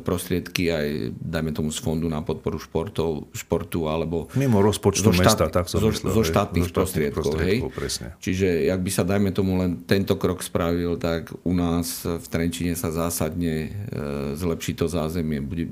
[0.00, 0.88] prostriedky aj,
[1.20, 4.32] dajme tomu, z fondu na podporu športov, športu, alebo...
[4.32, 7.76] Mimo rozpočtu štát, mesta, tak som zo, myslel, zo štátnych, zo štátnych prostriedkov, prostriedkov hej?
[7.76, 8.06] Presne.
[8.24, 12.72] Čiže, ak by sa, dajme tomu, len tento krok spravil, tak u nás v Trenčine
[12.72, 13.70] sa zásadne e,
[14.32, 15.44] zlepší to zázemie.
[15.44, 15.68] Bude,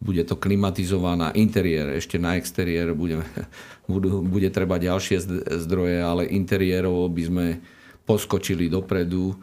[0.00, 3.20] bude to klimatizovaná interiér, ešte na exteriér bude,
[3.92, 5.20] budú, bude treba ďalšie
[5.68, 7.46] zdroje, ale interiérov by sme
[8.08, 9.36] poskočili dopredu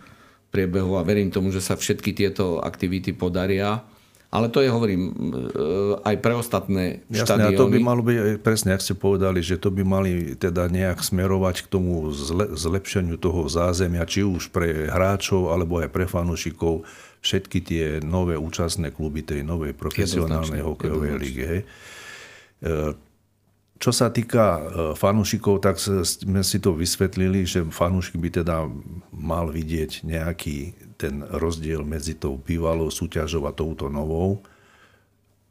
[0.50, 3.86] priebehu a verím tomu, že sa všetky tieto aktivity podaria.
[4.28, 5.16] Ale to je, hovorím,
[6.04, 7.56] aj pre ostatné Jasné, štadióny.
[7.56, 11.00] a to by malo byť, presne, ak ste povedali, že to by mali teda nejak
[11.00, 16.84] smerovať k tomu zle, zlepšeniu toho zázemia, či už pre hráčov, alebo aj pre fanúšikov
[17.28, 21.44] všetky tie nové účastné kluby tej novej profesionálnej hokejovej lígy.
[21.44, 21.64] E,
[23.78, 24.62] čo sa týka e,
[24.96, 28.64] fanúšikov, tak sme si to vysvetlili, že fanúšik by teda
[29.12, 34.40] mal vidieť nejaký ten rozdiel medzi tou bývalou súťažou a touto novou,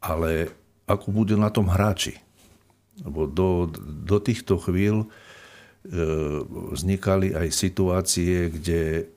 [0.01, 0.49] ale
[0.89, 2.17] ako budú na tom hráči.
[3.05, 5.07] Lebo do, do týchto chvíľ e,
[6.73, 9.13] vznikali aj situácie, kde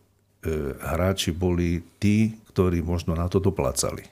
[0.80, 4.02] hráči boli tí, ktorí možno na to doplácali.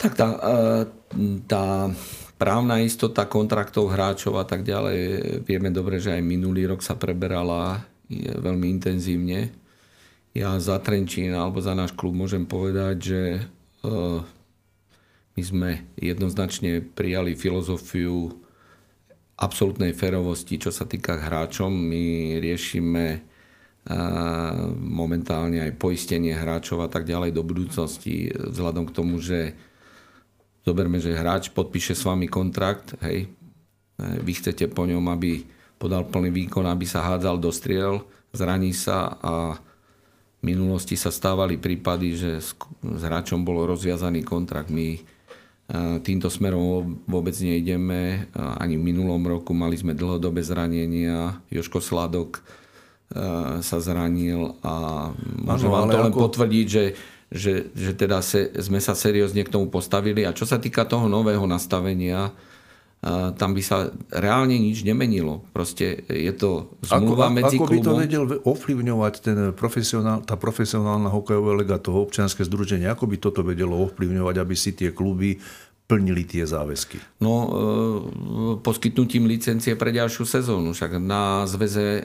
[0.00, 0.58] Tak tá, e,
[1.46, 1.92] tá
[2.40, 4.98] právna istota kontraktov hráčov a tak ďalej,
[5.46, 7.86] vieme dobre, že aj minulý rok sa preberala
[8.18, 9.54] veľmi intenzívne.
[10.32, 13.42] Ja za Trenčín alebo za náš klub môžem povedať, že e,
[15.36, 18.32] my sme jednoznačne prijali filozofiu
[19.36, 21.72] absolútnej ferovosti, čo sa týka hráčom.
[21.72, 23.31] My riešime
[24.78, 29.58] momentálne aj poistenie hráčov a tak ďalej do budúcnosti, vzhľadom k tomu, že
[30.62, 33.26] zoberme, že hráč podpíše s vami kontrakt, hej,
[33.98, 35.42] vy chcete po ňom, aby
[35.82, 39.58] podal plný výkon, aby sa hádzal do striel, zraní sa a
[40.42, 44.70] v minulosti sa stávali prípady, že s, hráčom bol rozviazaný kontrakt.
[44.70, 44.98] My
[46.02, 48.26] týmto smerom vôbec nejdeme.
[48.34, 51.38] Ani v minulom roku mali sme dlhodobé zranenia.
[51.46, 52.42] Joško Sladok
[53.60, 55.08] sa zranil a
[55.44, 56.20] môžem vám to len ako...
[56.28, 56.84] potvrdiť, že,
[57.28, 60.24] že, že teda se, sme sa seriózne k tomu postavili.
[60.24, 65.44] A čo sa týka toho nového nastavenia, uh, tam by sa reálne nič nemenilo.
[65.52, 67.76] Proste je to zmluva ako, medzi ako klubom.
[67.76, 73.04] Ako by to vedel ovplyvňovať ten profesionál, tá profesionálna hokejová lega, toho občianske združenie, ako
[73.12, 75.36] by toto vedelo ovplyvňovať, aby si tie kluby
[75.92, 76.96] plnili tie záväzky?
[77.20, 77.50] No, e,
[78.64, 80.72] poskytnutím licencie pre ďalšiu sezónu.
[80.72, 82.02] Však na zväze e,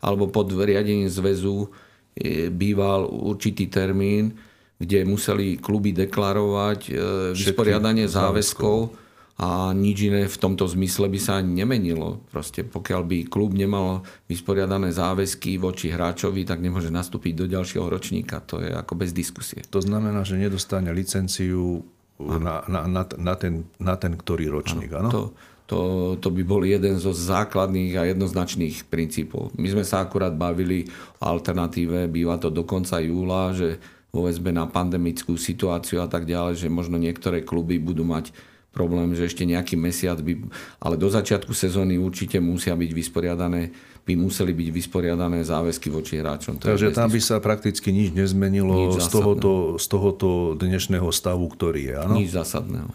[0.00, 1.68] alebo pod riadením zväzu
[2.16, 4.32] e, býval určitý termín,
[4.80, 6.94] kde museli kluby deklarovať
[7.34, 8.94] vysporiadanie záväzkov
[9.38, 12.22] a nič iné v tomto zmysle by sa ani nemenilo.
[12.30, 18.38] Proste pokiaľ by klub nemal vysporiadané záväzky voči hráčovi, tak nemôže nastúpiť do ďalšieho ročníka.
[18.50, 19.62] To je ako bez diskusie.
[19.70, 21.82] To znamená, že nedostane licenciu
[22.18, 24.90] na, na, na, na, ten, na ten ktorý ročník.
[24.90, 25.22] Ano, to,
[25.70, 25.78] to,
[26.18, 29.54] to by bol jeden zo základných a jednoznačných princípov.
[29.54, 33.78] My sme sa akurát bavili o alternatíve, býva to do konca júla, že
[34.10, 38.32] OSB na pandemickú situáciu a tak ďalej, že možno niektoré kluby budú mať
[38.72, 40.48] problém, že ešte nejaký mesiac by...
[40.80, 43.74] Ale do začiatku sezóny určite musia byť vysporiadané
[44.08, 46.56] by museli byť vysporiadané záväzky voči hráčom.
[46.56, 51.44] To Takže tam by sa prakticky nič nezmenilo nič z, tohoto, z tohoto dnešného stavu,
[51.52, 51.94] ktorý je.
[52.00, 52.14] Áno?
[52.16, 52.88] Nič zásadného.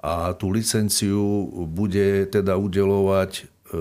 [0.00, 1.20] A tú licenciu
[1.68, 3.78] bude teda udelovať E,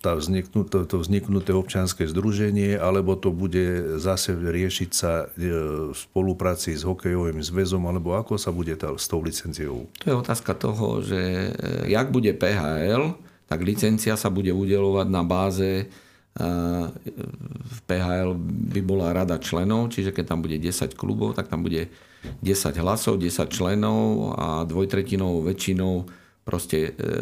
[0.00, 5.52] tá vzniknuté, to vzniknuté občianske združenie, alebo to bude zase riešiť sa e,
[5.92, 9.84] v spolupráci s hokejovým zväzom, alebo ako sa bude tá, s tou licenciou?
[10.00, 13.12] To je otázka toho, že e, jak bude PHL,
[13.52, 15.92] tak licencia sa bude udelovať na báze
[16.32, 18.32] v PHL
[18.72, 21.92] by bola rada členov, čiže keď tam bude 10 klubov, tak tam bude
[22.40, 26.08] 10 hlasov, 10 členov a dvojtretinou väčšinou
[26.42, 27.12] proste e,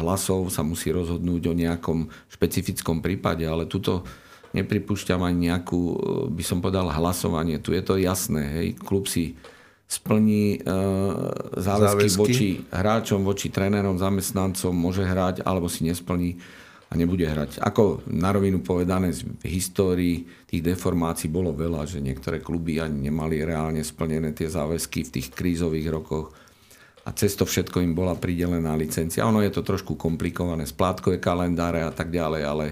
[0.00, 4.02] hlasov sa musí rozhodnúť o nejakom špecifickom prípade, ale tuto
[4.56, 5.96] nepripúšťam ani nejakú, e,
[6.32, 7.60] by som povedal, hlasovanie.
[7.60, 8.42] Tu je to jasné.
[8.58, 8.68] Hej.
[8.82, 9.36] Klub si
[9.92, 10.80] splní e,
[11.60, 16.40] záväzky, záväzky voči hráčom, voči trénerom, zamestnancom, môže hrať, alebo si nesplní
[16.88, 17.60] a nebude hrať.
[17.60, 23.44] Ako na rovinu povedané, v histórii tých deformácií bolo veľa, že niektoré kluby ani nemali
[23.44, 26.36] reálne splnené tie záväzky v tých krízových rokoch
[27.02, 29.26] a cez to všetko im bola pridelená licencia.
[29.26, 32.66] Ono je to trošku komplikované, splátkové kalendáre a tak ďalej, ale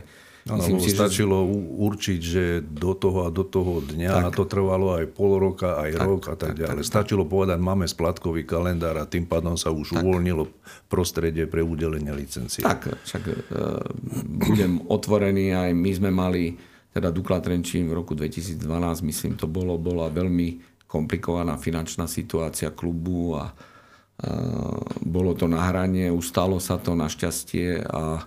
[0.48, 1.52] Ano, Myslím si, stačilo že...
[1.76, 4.24] určiť, že do toho a do toho dňa tak.
[4.24, 6.80] a to trvalo aj pol roka, aj tak, rok a tak, tak ďalej.
[6.80, 7.30] Tak, stačilo tak.
[7.36, 10.00] povedať, máme splátkový kalendár a tým pádom sa už tak.
[10.00, 10.48] uvoľnilo
[10.88, 12.64] prostredie pre udelenie licencie.
[12.64, 13.34] Tak, však e,
[14.48, 16.56] budem otvorený, aj my sme mali,
[16.96, 18.64] teda Dukla Trenčín v roku 2012,
[19.04, 23.52] myslím, to bolo, bola veľmi komplikovaná finančná situácia klubu a
[25.00, 28.20] bolo to na hranie, ustalo sa to našťastie a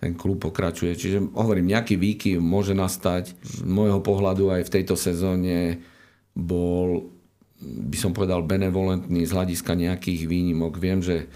[0.00, 0.96] ten klub pokračuje.
[0.96, 3.36] Čiže hovorím, nejaký výkyv môže nastať.
[3.44, 5.84] Z môjho pohľadu aj v tejto sezóne
[6.32, 7.12] bol,
[7.60, 10.80] by som povedal, benevolentný z hľadiska nejakých výnimok.
[10.80, 11.28] Viem, že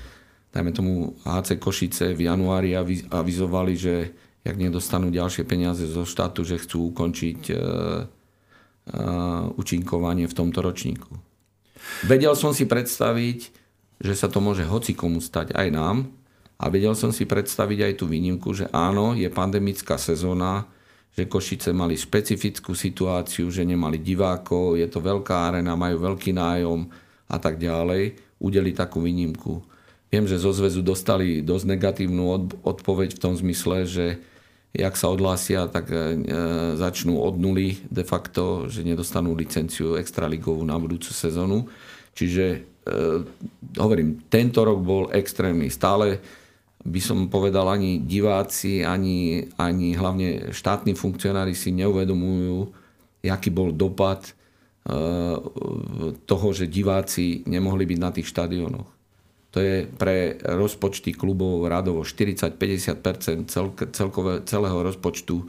[0.57, 0.92] dajme tomu
[1.29, 2.72] HC Košice v januári
[3.12, 8.09] avizovali, že jak nedostanú ďalšie peniaze zo štátu, že chcú ukončiť uh,
[8.88, 11.12] uh, účinkovanie v tomto ročníku.
[12.09, 13.38] Vedel som si predstaviť,
[14.00, 16.23] že sa to môže hoci komu stať aj nám.
[16.58, 20.70] A vedel som si predstaviť aj tú výnimku, že áno, je pandemická sezóna,
[21.14, 26.90] že Košice mali špecifickú situáciu, že nemali divákov, je to veľká arena, majú veľký nájom
[27.30, 29.62] a tak ďalej, udeli takú výnimku.
[30.10, 32.22] Viem, že zo zväzu dostali dosť negatívnu
[32.62, 34.06] odpoveď v tom zmysle, že
[34.74, 36.18] jak sa odhlásia, tak e,
[36.74, 41.70] začnú od nuly de facto, že nedostanú licenciu extraligovú na budúcu sezónu.
[42.14, 43.24] Čiže E,
[43.80, 45.72] hovorím, tento rok bol extrémny.
[45.72, 46.20] Stále
[46.84, 52.68] by som povedal, ani diváci, ani, ani hlavne štátni funkcionári si neuvedomujú,
[53.24, 54.32] aký bol dopad e,
[56.28, 58.88] toho, že diváci nemohli byť na tých štadionoch.
[59.56, 63.48] To je pre rozpočty klubov radovo 40-50%
[63.94, 65.46] celkové, celého rozpočtu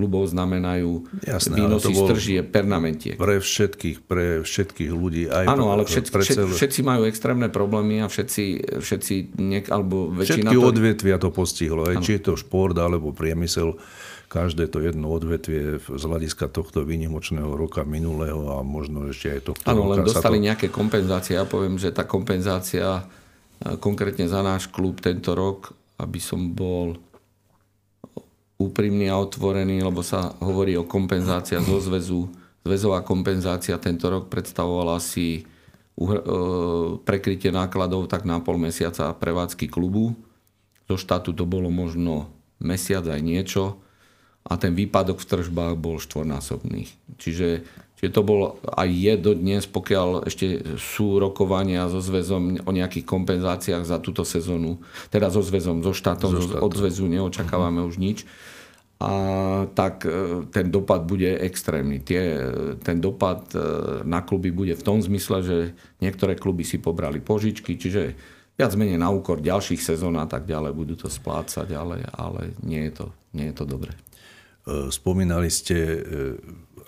[0.00, 3.20] klubov znamenajú Jasné, výnosy z tržie pernamentiek.
[3.20, 5.28] Pre všetkých, pre všetkých ľudí.
[5.28, 6.48] Aj Áno, ale všetci, pre celé...
[6.48, 10.48] všetci majú extrémne problémy a všetci, všetci niek, alebo väčšina...
[10.48, 10.64] Všetky to...
[10.64, 13.76] odvetvia to postihlo, aj, či je to šport alebo priemysel.
[14.30, 19.66] Každé to jedno odvetvie z hľadiska tohto výnimočného roka minulého a možno ešte aj tohto
[19.66, 20.46] Áno, len dostali to...
[20.46, 21.34] nejaké kompenzácie.
[21.34, 23.02] Ja poviem, že tá kompenzácia
[23.58, 27.09] e, konkrétne za náš klub tento rok, aby som bol
[28.60, 32.28] úprimný a otvorený, lebo sa hovorí o kompenzácia zo zväzu.
[32.60, 35.42] Zväzová kompenzácia tento rok predstavovala asi e,
[37.00, 40.12] prekrytie nákladov tak na pol mesiaca prevádzky klubu.
[40.84, 42.28] Zo štátu to bolo možno
[42.60, 43.80] mesiac aj niečo
[44.44, 46.88] a ten výpadok v tržbách bol štvornásobný.
[47.16, 47.64] Čiže,
[48.00, 53.84] čiže to bolo aj je dodnes, pokiaľ ešte sú rokovania so zväzom o nejakých kompenzáciách
[53.84, 54.80] za túto sezónu,
[55.12, 56.64] teda so zväzom, so štátom, so štátom.
[56.64, 57.90] od zväzu neočakávame uh-huh.
[57.92, 58.24] už nič
[59.00, 59.12] a
[59.72, 62.04] tak e, ten dopad bude extrémny.
[62.04, 62.36] Tie,
[62.84, 63.60] ten dopad e,
[64.04, 65.56] na kluby bude v tom zmysle, že
[66.04, 68.12] niektoré kluby si pobrali požičky, čiže
[68.60, 72.92] viac menej na úkor ďalších sezón a tak ďalej budú to splácať, ale, ale nie,
[72.92, 73.96] je to, nie je to dobré.
[74.68, 76.04] E, spomínali ste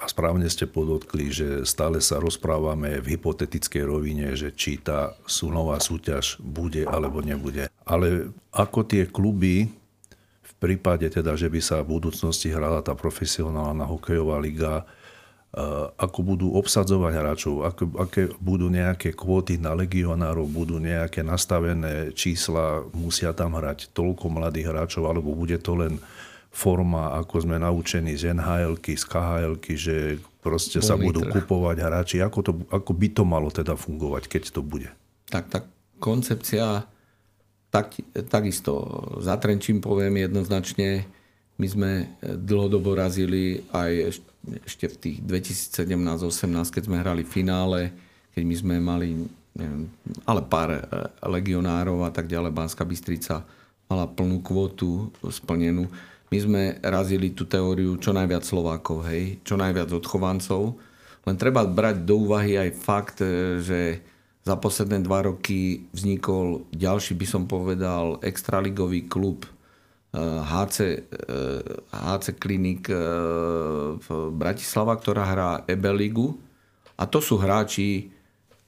[0.03, 5.79] a správne ste podotkli, že stále sa rozprávame v hypotetickej rovine, že či tá sunová
[5.79, 7.71] súťaž bude alebo nebude.
[7.87, 9.71] Ale ako tie kluby
[10.63, 16.47] prípade teda, že by sa v budúcnosti hrala tá profesionálna hokejová liga, eh, ako budú
[16.55, 23.59] obsadzovať hráčov, ako, aké budú nejaké kvóty na legionárov, budú nejaké nastavené čísla, musia tam
[23.59, 25.99] hrať toľko mladých hráčov, alebo bude to len
[26.53, 31.33] forma, ako sme naučení z nhl z khl že proste sa budú trh.
[31.41, 32.17] kupovať hráči.
[32.21, 34.93] Ako, to, ako by to malo teda fungovať, keď to bude?
[35.33, 35.65] Tak tá
[35.97, 36.85] koncepcia,
[37.73, 37.97] tak,
[38.29, 38.85] takisto
[39.25, 41.09] za Trenčím poviem jednoznačne,
[41.57, 41.91] my sme
[42.21, 44.19] dlhodobo razili aj
[44.67, 47.95] ešte v tých 2017-18, keď sme hrali finále,
[48.35, 49.09] keď my sme mali
[49.53, 49.89] neviem,
[50.25, 50.81] ale pár e,
[51.29, 53.45] legionárov a tak ďalej, Banská Bystrica
[53.87, 55.89] mala plnú kvotu splnenú.
[56.33, 60.81] My sme razili tú teóriu čo najviac Slovákov, hej, čo najviac odchovancov.
[61.29, 64.01] Len treba brať do úvahy aj fakt, e, že
[64.43, 69.47] za posledné dva roky vznikol ďalší, by som povedal, extraligový klub
[70.13, 71.09] HC,
[71.89, 72.91] HC Klinik
[73.97, 76.37] v Bratislava, ktorá hrá EB ligu.
[77.01, 78.13] A to sú hráči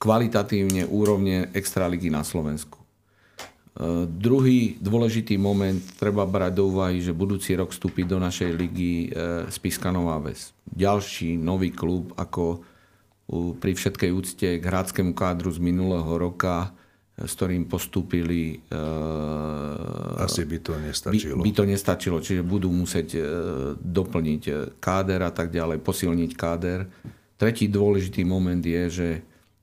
[0.01, 2.84] kvalitatívne úrovne extraligy na Slovensku.
[3.75, 9.11] E, druhý dôležitý moment treba brať do úvahy, že budúci rok vstúpi do našej ligy
[9.11, 10.55] e, Spiska Nová Ves.
[10.71, 12.63] Ďalší nový klub, ako
[13.59, 16.71] pri všetkej úcte k hráckému kádru z minulého roka,
[17.19, 18.63] s ktorým postúpili.
[18.71, 18.79] E,
[20.23, 21.43] Asi by to nestačilo.
[21.43, 23.19] By, by to nestačilo, čiže budú musieť
[23.83, 24.43] doplniť
[24.79, 26.87] káder a tak ďalej, posilniť káder.
[27.35, 29.09] Tretí dôležitý moment je, že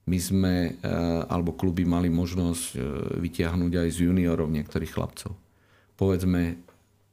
[0.10, 2.82] my sme, eh, alebo kluby mali možnosť eh,
[3.22, 5.34] vytiahnuť aj z juniorov niektorých chlapcov.
[5.93, 6.58] Povedzme,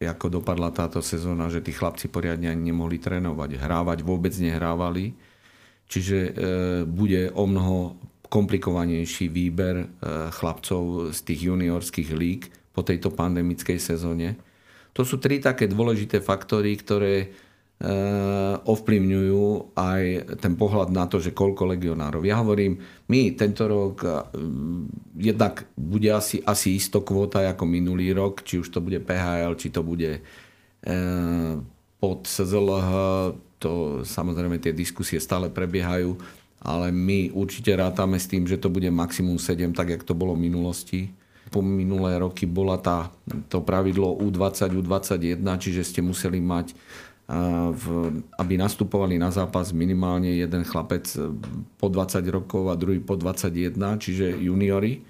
[0.01, 3.59] ako dopadla táto sezóna, že tí chlapci poriadne ani nemohli trénovať.
[3.59, 5.13] Hrávať vôbec nehrávali.
[5.89, 6.33] Čiže eh,
[6.89, 7.77] bude o mnoho
[8.29, 9.89] komplikovanejší výber
[10.37, 14.37] chlapcov z tých juniorských líg po tejto pandemickej sezóne.
[14.93, 17.33] To sú tri také dôležité faktory, ktoré
[18.67, 20.03] ovplyvňujú aj
[20.43, 22.27] ten pohľad na to, že koľko legionárov.
[22.27, 24.19] Ja hovorím, my tento rok eh,
[25.15, 29.71] jednak bude asi, asi isto kvóta ako minulý rok, či už to bude PHL, či
[29.71, 31.55] to bude eh,
[32.03, 32.91] pod SZLH,
[33.63, 36.19] to samozrejme tie diskusie stále prebiehajú,
[36.59, 40.35] ale my určite rátame s tým, že to bude maximum 7, tak jak to bolo
[40.35, 41.15] v minulosti.
[41.49, 43.09] Po minulé roky bola tá,
[43.49, 46.77] to pravidlo U20, U21, čiže ste museli mať
[47.29, 47.85] v,
[48.41, 51.29] aby nastupovali na zápas minimálne jeden chlapec e,
[51.77, 55.05] po 20 rokov a druhý po 21, čiže juniory.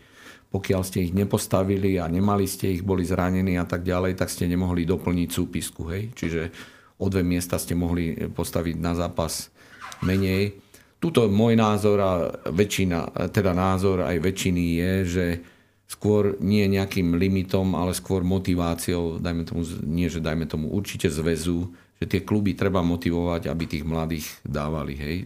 [0.51, 4.51] Pokiaľ ste ich nepostavili a nemali ste ich, boli zranení a tak ďalej, tak ste
[4.51, 5.87] nemohli doplniť súpisku.
[5.95, 6.11] Hej?
[6.19, 6.41] Čiže
[6.99, 9.55] o dve miesta ste mohli postaviť na zápas
[10.03, 10.59] menej.
[10.99, 12.13] Tuto môj názor a
[12.51, 15.27] väčšina, teda názor aj väčšiny je, že
[15.87, 21.71] skôr nie nejakým limitom, ale skôr motiváciou, dajme tomu, nie že dajme tomu určite zväzu,
[21.99, 24.95] že tie kluby treba motivovať, aby tých mladých dávali.
[24.95, 25.17] Hej.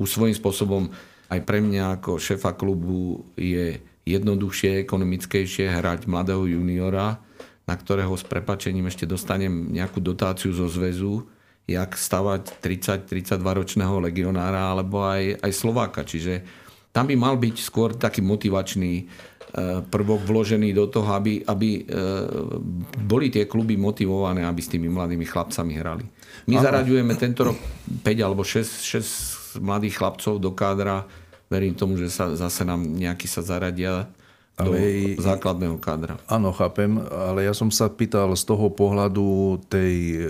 [0.00, 0.88] Už svojím spôsobom
[1.28, 7.18] aj pre mňa ako šefa klubu je jednoduchšie, ekonomickejšie hrať mladého juniora,
[7.66, 11.26] na ktorého s prepačením ešte dostanem nejakú dotáciu zo zväzu,
[11.66, 16.06] jak stavať 30-32 ročného legionára alebo aj, aj Slováka.
[16.06, 16.46] Čiže
[16.94, 19.10] tam by mal byť skôr taký motivačný
[19.88, 21.82] prvok vložený do toho, aby, aby e,
[23.00, 26.04] boli tie kluby motivované, aby s tými mladými chlapcami hrali.
[26.44, 26.64] My ano.
[26.68, 27.58] zaraďujeme tento rok
[28.04, 31.08] 5 alebo 6, 6 mladých chlapcov do kádra.
[31.48, 34.04] Verím tomu, že sa zase nám nejakí sa zaradia
[34.60, 36.20] do ale, základného kádra.
[36.28, 40.20] Áno, chápem, ale ja som sa pýtal z toho pohľadu tej e,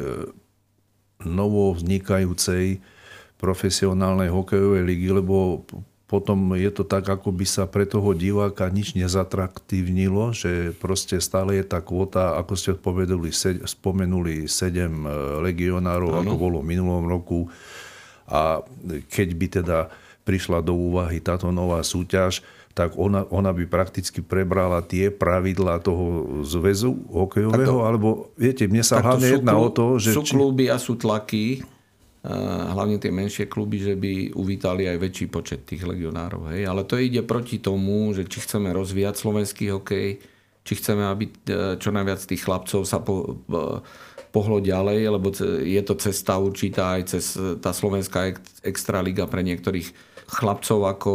[1.26, 2.78] novo vznikajúcej
[3.42, 5.66] profesionálnej hokejovej ligy, lebo
[6.06, 11.58] potom je to tak, ako by sa pre toho diváka nič nezatraktívnilo, že proste stále
[11.58, 13.34] je tá kvota, ako ste povedali,
[13.66, 14.86] spomenuli 7 e,
[15.50, 16.22] legionárov, ano.
[16.22, 17.50] ako bolo v minulom roku.
[18.30, 18.62] A
[19.10, 19.78] keď by teda
[20.22, 22.38] prišla do úvahy táto nová súťaž,
[22.70, 28.84] tak ona, ona by prakticky prebrala tie pravidlá toho zväzu hokejového, to, alebo viete, mne
[28.86, 30.14] sa hlavne jedná o to, že...
[30.14, 31.66] Sú kluby a sú tlaky,
[32.74, 36.50] hlavne tie menšie kluby, že by uvítali aj väčší počet tých legionárov.
[36.50, 36.66] Hej?
[36.66, 40.18] Ale to ide proti tomu, že či chceme rozvíjať slovenský hokej,
[40.66, 41.32] či chceme, aby e,
[41.78, 43.38] čo najviac tých chlapcov sa po,
[44.34, 45.30] pohlo ďalej, lebo
[45.62, 47.24] je to cesta určitá aj cez
[47.62, 48.34] tá slovenská
[48.66, 51.12] extraliga pre niektorých chlapcov, ako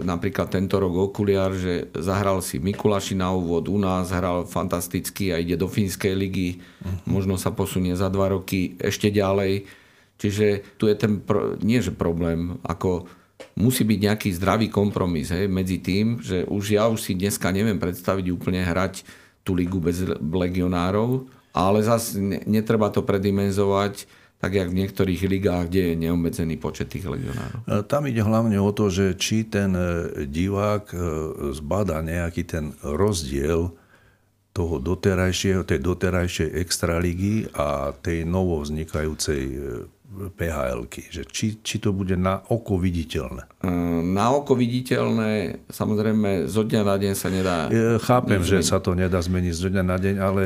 [0.00, 5.36] napríklad tento rok Okuliar, že zahral si Mikulaši na úvod u nás, hral fantasticky a
[5.36, 7.04] ide do fínskej ligy, uh-huh.
[7.04, 9.83] možno sa posunie za dva roky ešte ďalej
[10.24, 13.04] Čiže tu je ten, pro, nie že problém, ako
[13.60, 17.76] musí byť nejaký zdravý kompromis hej, medzi tým, že už ja už si dneska neviem
[17.76, 19.04] predstaviť úplne hrať
[19.44, 22.16] tú ligu bez legionárov, ale zase
[22.48, 24.08] netreba to predimenzovať
[24.44, 27.64] tak jak v niektorých ligách, kde je neobmedzený počet tých legionárov.
[27.88, 29.88] Tam ide hlavne o to, že či ten e,
[30.28, 30.98] divák e,
[31.56, 33.72] zbada nejaký ten rozdiel
[34.52, 39.56] toho doterajšieho, tej doterajšej extraligy a tej novo vznikajúcej e,
[40.34, 43.66] phl že či, či to bude na oko viditeľné?
[44.14, 47.56] Na oko viditeľné, samozrejme, zo dňa na deň sa nedá...
[47.98, 50.42] Chápem, že sa to nedá zmeniť zo dňa na deň, ale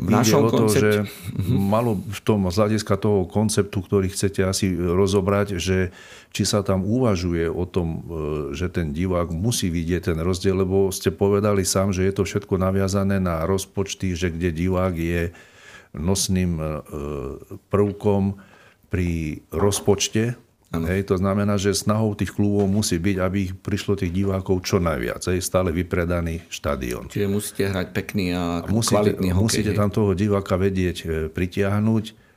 [0.00, 0.80] v ide o to, koncept...
[0.80, 0.90] že
[1.36, 1.56] mhm.
[1.58, 5.92] malo v tom z hľadiska toho konceptu, ktorý chcete asi rozobrať, že
[6.30, 7.98] či sa tam uvažuje o tom, e,
[8.54, 12.54] že ten divák musí vidieť ten rozdiel, lebo ste povedali sám, že je to všetko
[12.56, 15.22] naviazané na rozpočty, že kde divák je
[15.90, 16.66] nosným e,
[17.66, 18.38] prvkom
[18.90, 20.36] pri rozpočte.
[20.70, 24.78] Hej, to znamená, že snahou tých klubov musí byť, aby ich prišlo tých divákov čo
[24.78, 25.18] najviac.
[25.18, 27.10] Hej, stále vypredaný štadión.
[27.10, 29.46] Čiže musíte hrať pekný a, a musíte, kvalitný hokej.
[29.50, 32.30] Musíte tam toho diváka vedieť e, pritiahnuť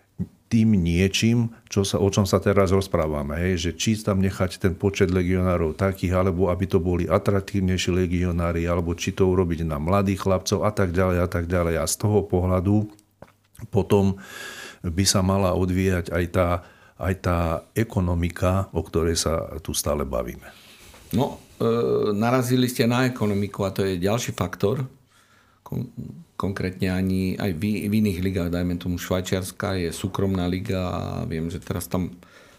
[0.49, 3.37] tým niečím, čo sa, o čom sa teraz rozprávame.
[3.37, 8.69] Hej, že či tam nechať ten počet legionárov takých, alebo aby to boli atraktívnejší legionári,
[8.69, 11.81] alebo či to urobiť na mladých chlapcov a tak ďalej a tak ďalej.
[11.81, 12.85] A z toho pohľadu
[13.73, 14.17] potom
[14.83, 16.47] by sa mala odvíjať aj tá,
[16.99, 17.37] aj tá
[17.71, 20.45] ekonomika, o ktorej sa tu stále bavíme.
[21.15, 24.83] No, e, narazili ste na ekonomiku a to je ďalší faktor.
[25.63, 25.87] Kon,
[26.35, 31.47] konkrétne ani aj v, v iných ligách, dajme tomu Švajčiarska je súkromná liga a viem,
[31.47, 32.11] že teraz tam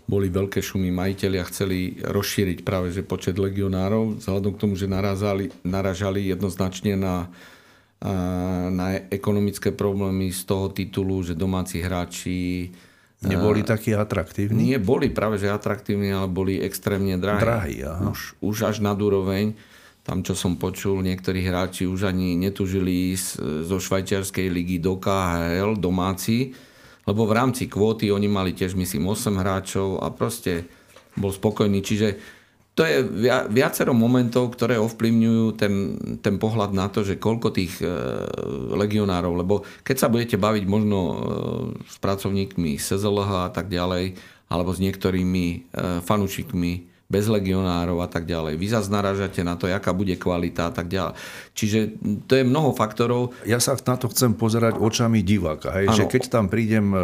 [0.05, 5.49] boli veľké šumy, majiteľia chceli rozšíriť práve že počet legionárov, vzhľadom k tomu, že narazali,
[5.64, 7.29] naražali jednoznačne na
[8.71, 12.69] na ekonomické problémy z toho titulu, že domáci hráči
[13.25, 14.75] Neboli takí atraktívni?
[14.75, 17.41] Nie, boli práve že atraktívni, ale boli extrémne drahí.
[17.41, 18.13] Drahí, aha.
[18.13, 19.57] Už, už až na úroveň.
[20.05, 25.81] Tam, čo som počul, niektorí hráči už ani netužili ísť zo švajčiarskej ligy do KHL,
[25.81, 26.53] domáci,
[27.09, 30.69] lebo v rámci kvóty oni mali tiež, myslím, 8 hráčov a proste
[31.17, 31.81] bol spokojný.
[31.81, 32.21] Čiže
[32.75, 33.07] to je
[33.55, 35.75] viacero momentov, ktoré ovplyvňujú ten,
[36.18, 37.87] ten pohľad na to, že koľko tých e,
[38.75, 39.55] legionárov, lebo
[39.87, 41.16] keď sa budete baviť možno e,
[41.87, 44.18] s pracovníkmi SZLH a tak ďalej,
[44.51, 45.59] alebo s niektorými e,
[46.03, 48.57] fanúšikmi bez legionárov a tak ďalej.
[48.57, 51.15] Vy zase naražate na to, aká bude kvalita a tak ďalej.
[51.53, 51.79] Čiže
[52.25, 53.37] to je mnoho faktorov.
[53.45, 55.71] Ja sa na to chcem pozerať očami diváka.
[55.77, 55.93] Hej?
[55.93, 56.97] Že keď tam prídem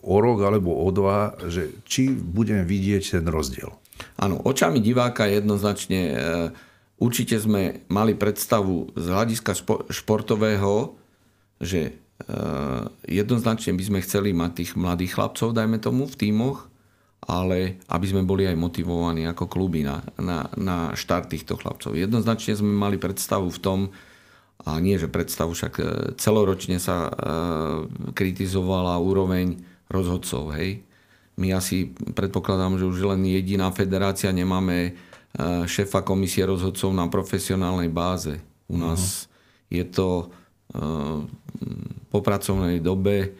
[0.00, 3.70] o rok alebo o dva, že či budem vidieť ten rozdiel.
[4.18, 6.14] Áno, očami diváka jednoznačne e,
[6.98, 9.52] určite sme mali predstavu z hľadiska
[9.92, 10.96] športového,
[11.62, 11.92] že e,
[13.06, 16.71] jednoznačne by sme chceli mať tých mladých chlapcov, dajme tomu, v tímoch,
[17.22, 21.94] ale aby sme boli aj motivovaní ako kluby na, na, na štart týchto chlapcov.
[21.94, 23.80] Jednoznačne sme mali predstavu v tom,
[24.62, 25.84] a nie že predstavu, však e,
[26.18, 27.10] celoročne sa
[28.14, 29.58] kritizovala úroveň
[29.90, 30.86] rozhodcov, hej,
[31.40, 34.92] my asi predpokladám, že už len jediná federácia nemáme e,
[35.64, 38.36] šéfa komisie rozhodcov na profesionálnej báze.
[38.68, 39.80] U nás uh-huh.
[39.80, 40.26] je to e,
[42.12, 43.32] po pracovnej dobe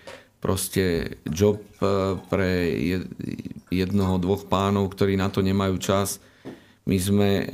[0.43, 2.51] proste job e, pre
[3.71, 6.19] jednoho, dvoch pánov, ktorí na to nemajú čas.
[6.83, 7.47] My sme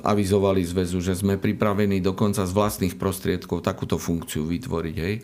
[0.00, 4.96] avizovali zväzu, že sme pripravení dokonca z vlastných prostriedkov takúto funkciu vytvoriť.
[4.96, 5.20] Hej?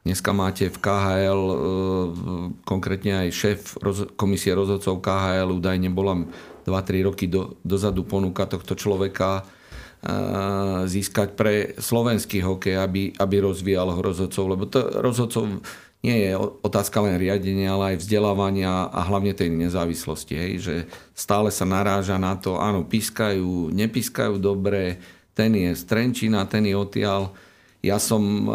[0.00, 1.56] Dneska máte v KHL, e,
[2.64, 3.60] konkrétne aj šéf
[4.16, 6.24] komisie rozhodcov KHL, údajne bola
[6.64, 9.44] 2-3 roky do, dozadu ponuka tohto človeka
[10.00, 10.08] e,
[10.88, 15.60] získať pre slovenský hokej, aby, aby rozvíjal rozhodcov, lebo to rozhodcov
[16.00, 16.32] nie je
[16.64, 20.32] otázka len riadenia, ale aj vzdelávania a hlavne tej nezávislosti.
[20.32, 20.74] Hej, že
[21.12, 24.96] stále sa naráža na to, áno, pískajú, nepískajú dobre,
[25.36, 27.36] ten je z Trenčína, ten je odtiaľ.
[27.84, 28.48] Ja som e,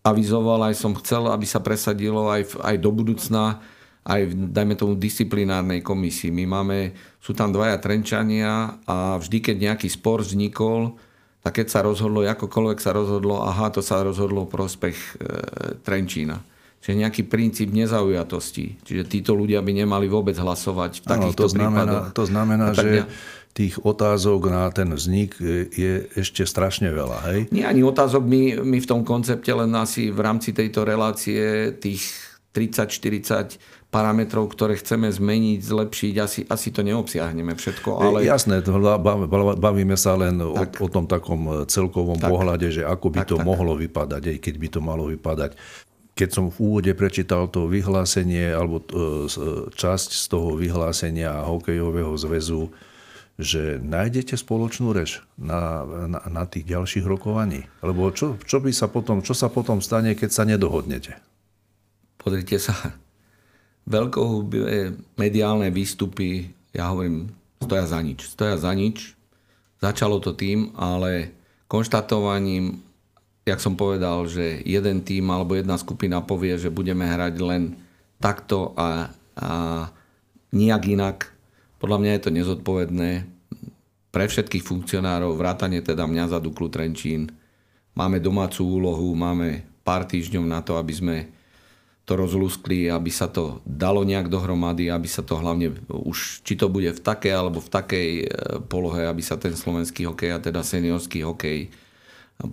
[0.00, 3.60] avizoval, aj som chcel, aby sa presadilo aj, v, aj do budúcna,
[4.00, 6.32] aj v, dajme tomu, disciplinárnej komisii.
[6.32, 10.96] My máme, sú tam dvaja Trenčania a vždy, keď nejaký spor vznikol,
[11.46, 16.42] tak keď sa rozhodlo, akokoľvek sa rozhodlo, aha, to sa rozhodlo prospech e, Trenčína.
[16.82, 18.82] Čiže nejaký princíp nezaujatosti.
[18.82, 22.06] Čiže títo ľudia by nemali vôbec hlasovať v takýchto ano, to znamená, prípadoch.
[22.18, 22.90] To znamená, že
[23.54, 25.38] tých otázok na ten vznik
[25.70, 27.40] je ešte strašne veľa, hej?
[27.54, 32.10] Nie ani otázok, my, my v tom koncepte len asi v rámci tejto relácie tých
[32.58, 33.54] 30-40
[33.90, 37.88] parametrov, ktoré chceme zmeniť, zlepšiť, asi, asi to neobsiahneme všetko.
[37.96, 38.18] Ale...
[38.26, 38.60] Jasné,
[39.56, 42.28] bavíme sa len o, o tom takom celkovom tak.
[42.28, 43.46] pohľade, že ako by tak, to tak.
[43.46, 45.50] mohlo vypadať, aj keď by to malo vypadať.
[46.16, 49.28] Keď som v úvode prečítal to vyhlásenie alebo e,
[49.68, 52.72] časť z toho vyhlásenia hokejového zväzu,
[53.36, 57.68] že nájdete spoločnú reč na, na, na tých ďalších rokovaní?
[57.84, 61.20] Lebo čo, čo, by sa potom, čo sa potom stane, keď sa nedohodnete?
[62.16, 62.96] Pozrite sa,
[63.86, 67.30] veľkohubé mediálne výstupy, ja hovorím,
[67.62, 68.18] stoja za nič.
[68.26, 69.14] Stoja za nič.
[69.78, 71.30] Začalo to tým, ale
[71.70, 72.82] konštatovaním,
[73.46, 77.62] jak som povedal, že jeden tým alebo jedna skupina povie, že budeme hrať len
[78.18, 79.50] takto a, a
[80.50, 81.16] nijak inak.
[81.78, 83.10] Podľa mňa je to nezodpovedné
[84.10, 87.28] pre všetkých funkcionárov, vrátane teda mňa za Duklu Trenčín.
[87.92, 91.16] Máme domácu úlohu, máme pár týždňov na to, aby sme
[92.06, 96.70] to rozlúskli, aby sa to dalo nejak dohromady, aby sa to hlavne už, či to
[96.70, 98.26] bude v takej alebo v takej e,
[98.70, 101.66] polohe, aby sa ten slovenský hokej a teda seniorský hokej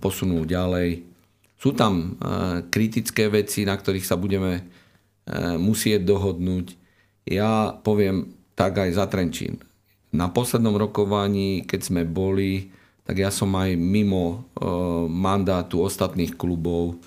[0.02, 1.06] posunul ďalej.
[1.54, 4.62] Sú tam e, kritické veci, na ktorých sa budeme e,
[5.54, 6.74] musieť dohodnúť.
[7.30, 9.62] Ja poviem tak aj za Trenčín.
[10.10, 12.74] Na poslednom rokovaní, keď sme boli,
[13.06, 14.46] tak ja som aj mimo
[15.10, 17.02] mandátu ostatných klubov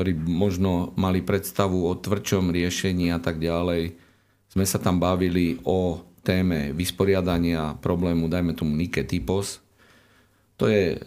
[0.00, 3.92] ktorí možno mali predstavu o tvrdšom riešení a tak ďalej.
[4.48, 9.60] Sme sa tam bavili o téme vysporiadania problému, dajme tomu Nike Typos.
[10.56, 10.98] To je e,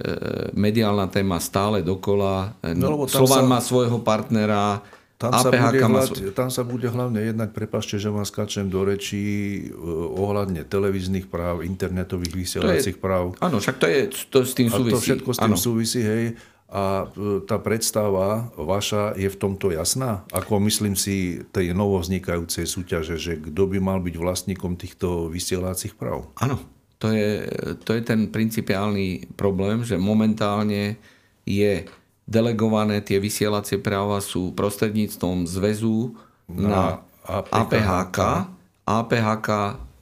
[0.53, 2.53] mediálna téma stále dokola.
[2.77, 4.85] No, Slovan sa, má svojho partnera,
[5.17, 9.25] tam sa, bude hľad, tam sa bude hlavne jednať, prepašte, že vám skáčem do rečí,
[9.73, 9.89] e,
[10.21, 13.33] ohľadne televíznych práv, internetových vysielacích práv.
[13.41, 14.93] Áno, však to je to s tým súvisí.
[14.93, 15.57] A to všetko s tým ano.
[15.57, 16.37] súvisí, hej.
[16.73, 20.25] A e, tá predstava vaša je v tomto jasná?
[20.33, 26.25] Ako myslím si tej novovznikajúcej súťaže, že kto by mal byť vlastníkom týchto vysielacích práv?
[26.41, 26.57] Áno,
[26.97, 27.45] to je,
[27.85, 30.97] to je ten principiálny problém, že momentálne
[31.45, 31.85] je
[32.25, 36.17] delegované, tie vysielacie práva sú prostredníctvom zväzu
[36.49, 38.49] na, na APHK.
[38.87, 39.49] APHK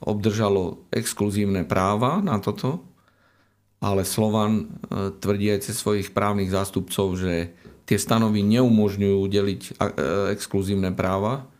[0.02, 2.82] obdržalo exkluzívne práva na toto
[3.82, 4.64] ale Slovan e,
[5.18, 7.50] tvrdí aj cez svojich právnych zástupcov, že
[7.82, 9.70] tie stanovy neumožňujú udeliť e,
[10.30, 11.50] exkluzívne práva.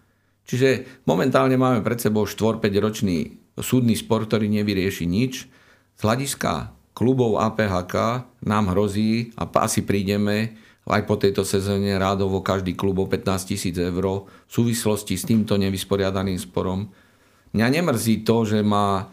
[0.47, 5.51] Čiže momentálne máme pred sebou 4-5 ročný súdny spor, ktorý nevyrieši nič.
[5.99, 10.55] Z hľadiska klubov APHK nám hrozí a asi prídeme
[10.87, 15.55] aj po tejto sezóne rádovo každý klub o 15 tisíc eur v súvislosti s týmto
[15.55, 16.91] nevysporiadaným sporom.
[17.55, 19.13] Mňa nemrzí to, že má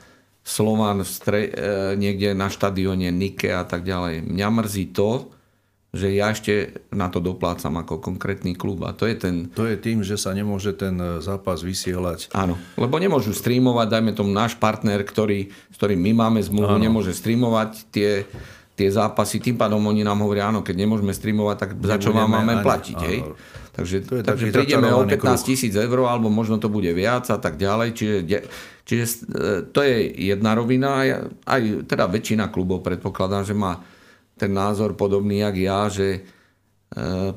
[0.50, 1.52] Slovan v stre, e,
[1.94, 4.26] niekde na štadióne Nike a tak ďalej.
[4.26, 5.30] Mňa mrzí to,
[5.90, 8.86] že ja ešte na to doplácam ako konkrétny klub.
[8.86, 9.50] A to je ten...
[9.58, 12.34] To je tým, že sa nemôže ten e, zápas vysielať.
[12.34, 16.82] Áno, lebo nemôžu streamovať, dajme tomu náš partner, ktorý, s ktorým my máme zmluvu, Áno.
[16.82, 18.26] nemôže streamovať tie,
[18.74, 19.42] tie zápasy.
[19.42, 22.66] Tým pádom oni nám hovoria, áno, keď nemôžeme streamovať, tak za čo vám máme ani,
[22.66, 22.98] platiť.
[22.98, 23.06] Áno.
[23.06, 23.20] Hej?
[23.80, 23.98] Takže,
[24.28, 27.96] takže prídeme o 15 tisíc eur, alebo možno to bude viac a tak ďalej.
[27.96, 28.16] Čiže,
[28.90, 29.16] čiže e,
[29.70, 31.06] to je jedna rovina.
[31.46, 33.78] Aj teda väčšina klubov predpokladám, že má
[34.34, 36.20] ten názor podobný, jak ja, že e,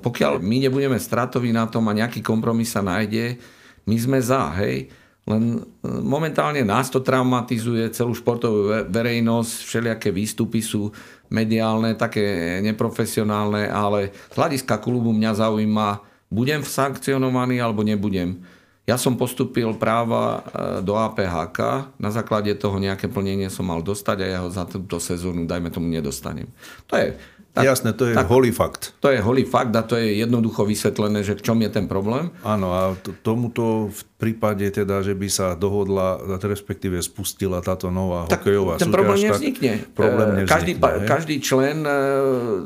[0.00, 3.36] pokiaľ my nebudeme stratoví na tom a nejaký kompromis sa nájde,
[3.84, 4.88] my sme za, hej.
[5.28, 10.88] Len e, momentálne nás to traumatizuje, celú športovú verejnosť, všelijaké výstupy sú
[11.28, 15.88] mediálne, také neprofesionálne, ale z hľadiska klubu mňa zaujíma,
[16.32, 18.40] budem sankcionovaný alebo nebudem.
[18.82, 24.16] Ja som postupil práva e, do APHK, na základe toho nejaké plnenie som mal dostať
[24.22, 26.50] a ja ho za túto sezónu, dajme tomu, nedostanem.
[26.90, 27.14] To je
[27.52, 28.96] tak, Jasné, to je tak, holý fakt.
[29.04, 32.32] To je holý fakt a to je jednoducho vysvetlené, že v čom je ten problém.
[32.40, 38.24] Áno, a t- tomuto v prípade teda, že by sa dohodla, respektíve spustila táto nová
[38.24, 39.72] tak hokejová ten súťaž, problém nevznikne.
[39.92, 40.72] Problém nevznikne každý,
[41.04, 41.92] každý člen e,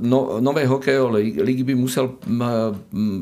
[0.07, 2.23] no, novej hokejovej ligy by musel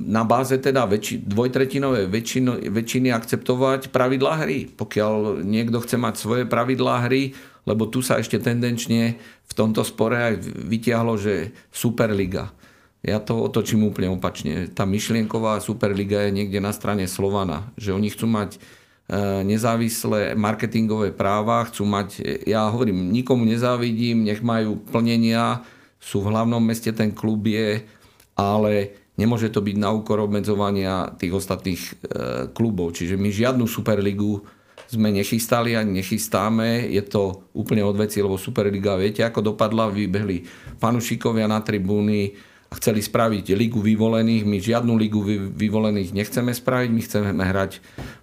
[0.05, 4.69] na báze teda väčši, dvojtretinové väčšino, väčšiny akceptovať pravidlá hry.
[4.69, 7.33] Pokiaľ niekto chce mať svoje pravidlá hry,
[7.65, 10.35] lebo tu sa ešte tendenčne v tomto spore aj
[10.69, 12.53] vytiahlo, že Superliga.
[13.05, 14.73] Ja to otočím úplne opačne.
[14.73, 18.59] Tá myšlienková Superliga je niekde na strane Slovana, že oni chcú mať e,
[19.45, 25.61] nezávislé marketingové práva, chcú mať, ja hovorím, nikomu nezávidím, nech majú plnenia,
[26.01, 27.85] sú v hlavnom meste, ten klub je,
[28.37, 28.73] ale
[29.21, 31.93] nemôže to byť na úkor obmedzovania tých ostatných e,
[32.57, 32.97] klubov.
[32.97, 34.45] Čiže my žiadnu Superligu
[34.89, 36.91] sme nechystali a nechystáme.
[36.93, 40.47] Je to úplne odveci, lebo Superliga, viete, ako dopadla, vybehli
[40.79, 42.37] fanušikovia na tribúny
[42.71, 44.43] a chceli spraviť ligu vyvolených.
[44.47, 45.21] My žiadnu ligu
[45.55, 47.73] vyvolených nechceme spraviť, my chceme hrať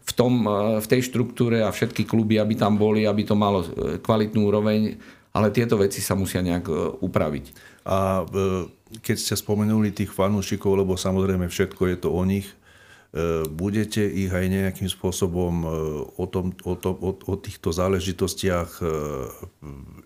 [0.03, 3.63] v, tom, e, v tej štruktúre a všetky kluby, aby tam boli, aby to malo
[3.63, 4.99] e, kvalitnú úroveň,
[5.31, 7.45] ale tieto veci sa musia nejak e, upraviť.
[7.81, 8.21] A
[9.01, 12.45] keď ste spomenuli tých fanúšikov, lebo samozrejme všetko je to o nich,
[13.51, 15.67] budete ich aj nejakým spôsobom e,
[16.15, 18.83] o, tom, o, tom, o, o týchto záležitostiach e,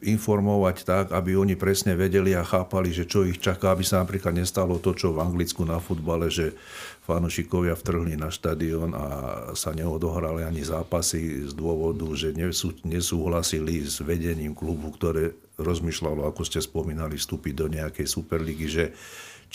[0.10, 4.34] informovať tak, aby oni presne vedeli a chápali, že čo ich čaká, aby sa napríklad
[4.34, 6.58] nestalo to, čo v Anglicku na futbale, že
[7.06, 9.06] fanúšikovia vtrhli na štadión a
[9.54, 16.42] sa neodohrali ani zápasy z dôvodu, že nesú, nesúhlasili s vedením klubu, ktoré rozmýšľalo, ako
[16.42, 18.86] ste spomínali, vstúpiť do nejakej superligy, že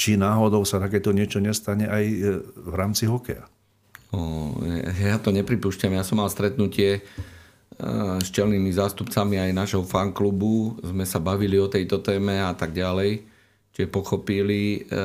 [0.01, 3.44] či náhodou sa takéto niečo nestane aj e, v rámci hokeja.
[5.05, 5.92] Ja to nepripúšťam.
[5.92, 7.01] Ja som mal stretnutie e,
[8.16, 10.80] s čelnými zástupcami aj našho fanklubu.
[10.80, 13.28] Sme sa bavili o tejto téme a tak ďalej.
[13.76, 15.05] Čiže pochopili, e,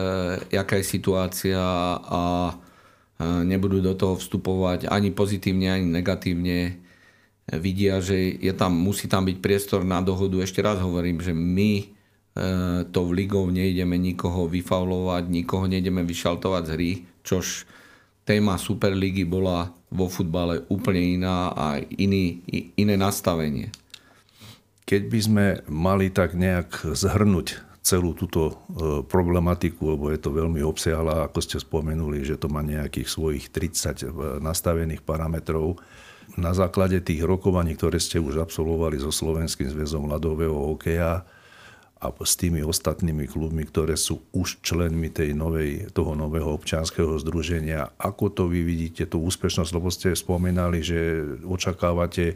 [0.56, 1.60] jaká je situácia
[2.00, 2.56] a
[3.20, 6.84] nebudú do toho vstupovať ani pozitívne, ani negatívne.
[7.48, 10.44] Vidia, že je tam, musí tam byť priestor na dohodu.
[10.44, 11.95] Ešte raz hovorím, že my
[12.92, 16.92] tou ligou nejdeme nikoho vyfaulovať, nikoho nejdeme vyšaltovať z hry,
[17.24, 17.64] čož
[18.28, 22.44] téma Superligy bola vo futbale úplne iná a iný,
[22.76, 23.72] iné nastavenie.
[24.84, 28.54] Keď by sme mali tak nejak zhrnúť celú túto e,
[29.06, 34.02] problematiku, lebo je to veľmi obsiahla, ako ste spomenuli, že to má nejakých svojich 30
[34.02, 34.06] e,
[34.42, 35.78] nastavených parametrov.
[36.42, 41.22] Na základe tých rokovaní, ktoré ste už absolvovali so Slovenským zväzom ľadového hokeja,
[41.96, 47.96] a s tými ostatnými klubmi, ktoré sú už členmi tej novej, toho nového občianského združenia.
[47.96, 52.36] Ako to vy vidíte, tú úspešnosť, lebo ste spomínali, že očakávate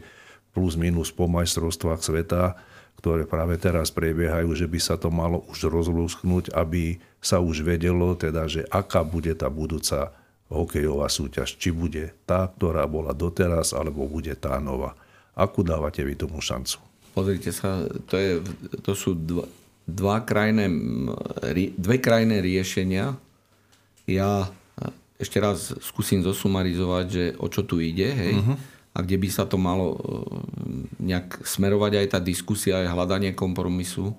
[0.56, 2.56] plus minus po majstrovstvách sveta,
[2.98, 8.16] ktoré práve teraz prebiehajú, že by sa to malo už rozlúsknuť, aby sa už vedelo,
[8.16, 10.12] teda, že aká bude tá budúca
[10.50, 11.54] hokejová súťaž.
[11.56, 14.96] Či bude tá, ktorá bola doteraz, alebo bude tá nová.
[15.32, 16.89] Akú dávate vy tomu šancu?
[17.10, 18.38] Pozrite sa, to, je,
[18.86, 19.46] to sú dva,
[19.86, 20.70] dva krajné,
[21.74, 23.18] dve krajné riešenia.
[24.06, 24.50] Ja
[25.20, 28.56] ešte raz skúsim zosumarizovať, že o čo tu ide, hej, uh-huh.
[28.96, 29.98] a kde by sa to malo e,
[31.04, 34.16] nejak smerovať aj tá diskusia, aj hľadanie kompromisu.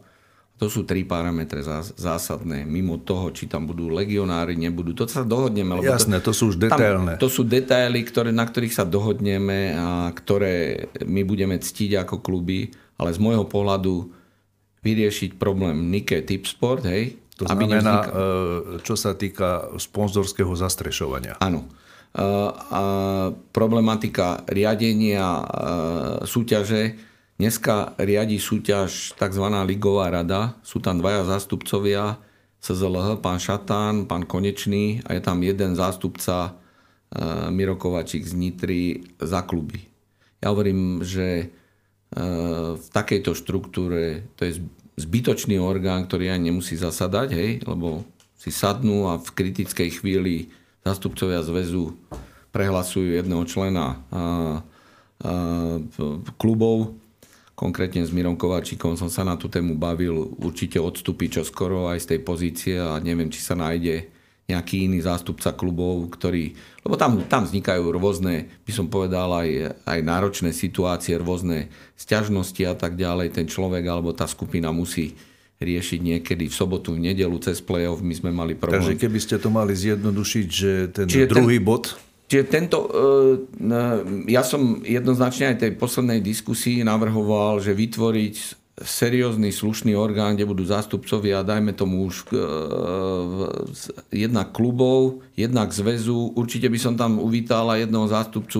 [0.62, 1.66] To sú tri parametre
[1.98, 2.70] zásadné.
[2.70, 4.94] Mimo toho, či tam budú legionári, nebudú.
[4.94, 5.74] To sa dohodneme.
[5.74, 7.18] Lebo Jasné, to, to sú už detailné.
[7.18, 12.22] Tam, to sú detaily, ktoré, na ktorých sa dohodneme a ktoré my budeme ctiť ako
[12.22, 12.70] kluby.
[13.02, 14.14] Ale z môjho pohľadu
[14.86, 17.18] vyriešiť problém Nike Tipsport, hej.
[17.42, 18.14] To aby znamená, nevznikal...
[18.14, 19.50] E, čo sa týka
[19.82, 21.42] sponzorského zastrešovania.
[21.42, 21.66] Áno.
[21.66, 21.70] E,
[22.70, 22.84] a
[23.50, 25.46] problematika riadenia e,
[26.30, 27.10] súťaže.
[27.42, 29.46] Dneska riadi súťaž tzv.
[29.66, 30.62] ligová rada.
[30.62, 32.22] Sú tam dvaja zástupcovia
[32.62, 36.54] CZLH, pán Šatán, pán Konečný a je tam jeden zástupca
[37.50, 39.90] Miro Kovačík z Nitry za kluby.
[40.38, 41.50] Ja hovorím, že
[42.78, 44.62] v takejto štruktúre to je
[45.02, 48.06] zbytočný orgán, ktorý ani nemusí zasadať, hej, lebo
[48.38, 50.54] si sadnú a v kritickej chvíli
[50.86, 51.98] zástupcovia zväzu
[52.54, 54.62] prehlasujú jedného člena a,
[56.38, 57.01] klubov.
[57.54, 60.34] Konkrétne s Mirom Kováčikom som sa na tú tému bavil.
[60.42, 64.10] Určite odstúpi čo skoro aj z tej pozície a neviem, či sa nájde
[64.50, 66.52] nejaký iný zástupca klubov, ktorý...
[66.84, 72.76] Lebo tam, tam vznikajú rôzne, by som povedal, aj, aj náročné situácie, rôzne sťažnosti a
[72.76, 73.32] tak ďalej.
[73.32, 75.16] Ten človek alebo tá skupina musí
[75.62, 78.02] riešiť niekedy v sobotu, v nedelu cez play-off.
[78.02, 78.82] My sme mali problém.
[78.82, 81.96] Takže keby ste to mali zjednodušiť, že ten Čiže druhý ten, bod...
[82.32, 88.36] Čiže tento, e, ja som jednoznačne aj tej poslednej diskusii navrhoval, že vytvoriť
[88.80, 92.40] seriózny, slušný orgán, kde budú zástupcovia, dajme tomu už e,
[94.16, 96.32] jednak klubov, jednak zväzu.
[96.40, 98.60] Určite by som tam uvítal aj jedného zástupcu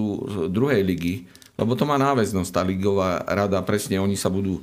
[0.52, 4.60] druhej ligy, lebo to má náväznosť, tá ligová rada, presne oni sa budú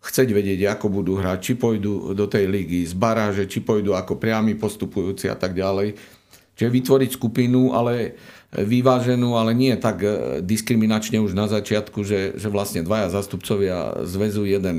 [0.00, 4.16] chceť vedieť, ako budú hrať, či pôjdu do tej ligy z baráže, či pôjdu ako
[4.16, 6.16] priami postupujúci a tak ďalej.
[6.58, 8.18] Čiže vytvoriť skupinu, ale
[8.52, 10.08] vyváženú, ale nie tak e,
[10.40, 14.76] diskriminačne už na začiatku, že, že vlastne dvaja zastupcovia zväzu jeden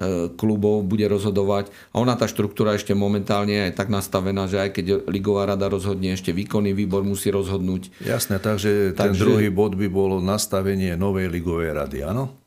[0.00, 1.68] e, klubov bude rozhodovať.
[1.92, 6.16] A ona tá štruktúra ešte momentálne je tak nastavená, že aj keď Ligová rada rozhodne,
[6.16, 7.92] ešte výkonný výbor musí rozhodnúť.
[8.00, 12.43] Jasné, takže ten takže, druhý bod by bolo nastavenie novej Ligovej rady, áno?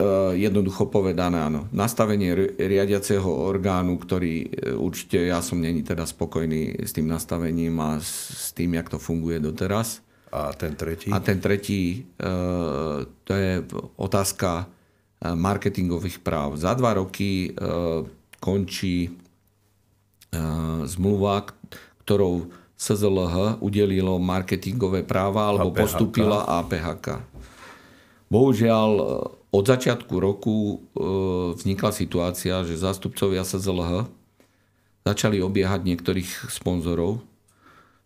[0.00, 1.68] E, jednoducho povedané, áno.
[1.76, 4.48] Nastavenie riadiaceho orgánu, ktorý
[4.80, 9.36] určite ja som není teda spokojný s tým nastavením a s tým, jak to funguje
[9.36, 10.00] doteraz.
[10.32, 11.12] A ten tretí?
[11.12, 12.28] A ten tretí, e,
[13.04, 13.60] to je
[14.00, 14.66] otázka e,
[15.36, 16.56] marketingových práv.
[16.56, 17.52] Za dva roky
[18.40, 19.12] končí
[20.86, 21.44] zmluva,
[22.06, 22.48] ktorou
[22.80, 25.80] SZLH udelilo marketingové práva alebo APHK.
[25.84, 27.20] postupila APHK.
[28.32, 28.90] Bohužiaľ,
[29.50, 30.76] od začiatku roku e,
[31.58, 34.06] vznikla situácia, že zástupcovia SZLH
[35.02, 37.24] začali obiehať niektorých sponzorov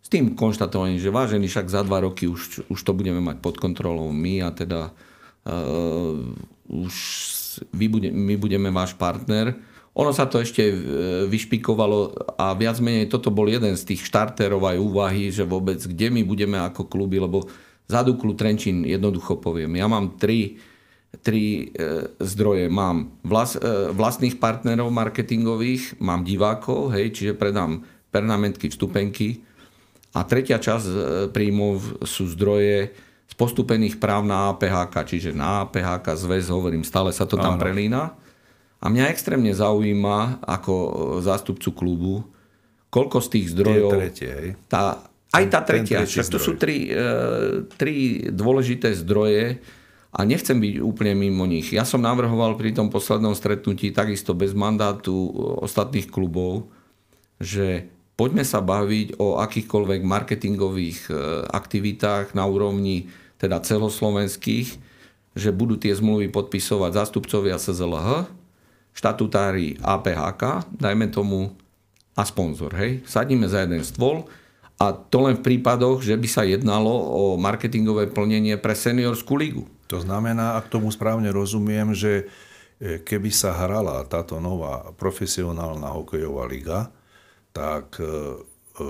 [0.05, 3.57] s tým konštatovaním, že vážený však za dva roky už, už to budeme mať pod
[3.57, 4.93] kontrolou my a teda
[5.49, 6.21] uh,
[6.69, 6.93] už
[7.73, 9.57] vy bude, my budeme váš partner.
[9.97, 10.75] Ono sa to ešte e,
[11.31, 16.11] vyšpikovalo a viac menej toto bol jeden z tých štarterov aj úvahy, že vôbec kde
[16.11, 17.47] my budeme ako kluby, lebo
[17.87, 19.79] za Duklu Trenčín jednoducho poviem.
[19.79, 20.59] Ja mám tri
[21.21, 22.67] tri e, zdroje.
[22.67, 29.43] Mám vlas, e, vlastných partnerov marketingových, mám divákov, hej, čiže predám pernamentky, vstupenky
[30.15, 30.95] A tretia časť e,
[31.31, 32.95] príjmov sú zdroje
[33.27, 37.61] z postupených práv na APHK, čiže na APHK zväz, hovorím, stále sa to tam Áno.
[37.61, 38.15] prelína.
[38.79, 40.73] A mňa extrémne zaujíma ako
[41.19, 42.15] zástupcu klubu,
[42.93, 43.91] koľko z tých zdrojov...
[43.91, 44.49] Tie tretie, hej?
[44.71, 45.03] Tá,
[45.35, 49.59] aj tá tretia, však to sú tri, e, tri dôležité zdroje,
[50.15, 51.75] a nechcem byť úplne mimo nich.
[51.75, 55.11] Ja som navrhoval pri tom poslednom stretnutí takisto bez mandátu
[55.59, 56.71] ostatných klubov,
[57.35, 61.13] že poďme sa baviť o akýchkoľvek marketingových e,
[61.51, 64.79] aktivitách na úrovni teda celoslovenských,
[65.35, 68.31] že budú tie zmluvy podpisovať zástupcovia SZLH,
[68.95, 71.51] štatutári APHK, dajme tomu
[72.15, 72.71] a sponzor.
[72.79, 73.03] Hej?
[73.03, 74.23] Sadíme za jeden stôl
[74.79, 79.67] a to len v prípadoch, že by sa jednalo o marketingové plnenie pre seniorskú ligu.
[79.85, 82.25] To znamená, ak tomu správne rozumiem, že
[82.81, 86.89] e, keby sa hrala táto nová profesionálna hokejová liga,
[87.53, 88.41] tak, e,
[88.81, 88.87] e,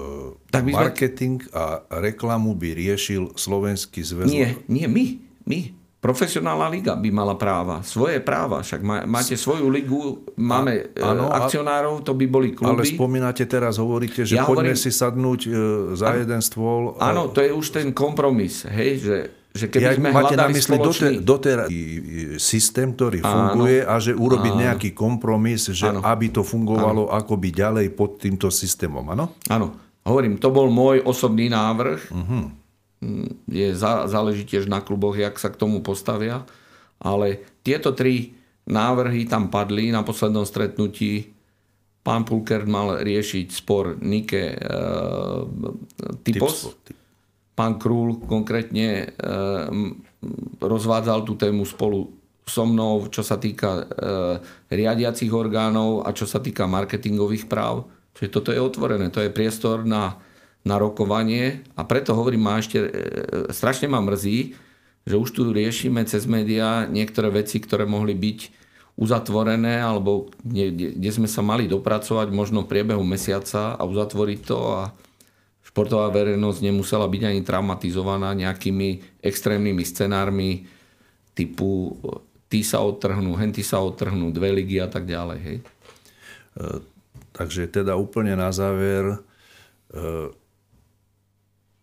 [0.47, 1.51] tak marketing sme...
[1.51, 1.63] a
[1.99, 4.31] reklamu by riešil Slovenský zväz.
[4.31, 5.05] Nie, nie, my,
[5.43, 5.59] my.
[5.99, 8.77] Profesionálna liga by mala práva, svoje práva, však
[9.09, 12.77] máte svoju ligu, máme a, áno, akcionárov, to by boli kluby.
[12.77, 15.41] Ale spomínate teraz, hovoríte, že ja poďme hovorím, si sadnúť
[15.97, 16.93] za áno, jeden stôl.
[17.01, 19.17] Áno, to je už ten kompromis, hej, že
[19.55, 21.23] že keby ja, sme máte na mysli spoločný...
[21.23, 21.71] doter,
[22.35, 24.61] systém, ktorý áno, funguje a že urobiť áno.
[24.67, 26.03] nejaký kompromis, že áno.
[26.03, 27.15] aby to fungovalo áno.
[27.15, 29.31] akoby ďalej pod týmto systémom, áno?
[29.47, 29.79] Áno.
[30.03, 32.11] Hovorím, to bol môj osobný návrh.
[32.11, 32.51] Uh-huh.
[33.47, 33.73] Je,
[34.11, 36.43] záleží tiež na kluboch, jak sa k tomu postavia.
[36.99, 38.35] Ale tieto tri
[38.67, 41.31] návrhy tam padli na poslednom stretnutí.
[42.05, 44.57] Pán Pulker mal riešiť spor Nike e,
[46.21, 46.75] Typos.
[46.85, 47.04] Typos
[47.55, 49.05] pán Krúl konkrétne e,
[50.59, 52.11] rozvádzal tú tému spolu
[52.45, 53.83] so mnou, čo sa týka e,
[54.69, 57.89] riadiacich orgánov a čo sa týka marketingových práv.
[58.15, 60.19] Čiže toto je otvorené, to je priestor na,
[60.61, 62.89] na rokovanie a preto hovorím, ma ešte e,
[63.49, 64.53] strašne ma mrzí,
[65.05, 68.39] že už tu riešime cez médiá niektoré veci, ktoré mohli byť
[68.95, 74.57] uzatvorené alebo kde, kde sme sa mali dopracovať možno v priebehu mesiaca a uzatvoriť to
[74.71, 74.81] a
[75.75, 80.63] športová verejnosť nemusela byť ani traumatizovaná nejakými extrémnymi scenármi
[81.35, 81.99] typu
[82.47, 85.39] tí sa odtrhnú, henty sa odtrhnú, dve ligy a tak ďalej.
[85.43, 85.57] Hej?
[85.59, 85.65] E,
[87.35, 89.19] takže teda úplne na záver
[89.91, 90.31] e,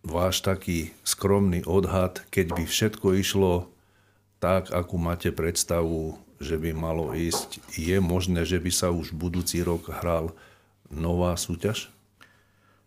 [0.01, 3.69] váš taký skromný odhad, keď by všetko išlo
[4.41, 9.61] tak, akú máte predstavu, že by malo ísť, je možné, že by sa už budúci
[9.61, 10.33] rok hral
[10.89, 11.92] nová súťaž?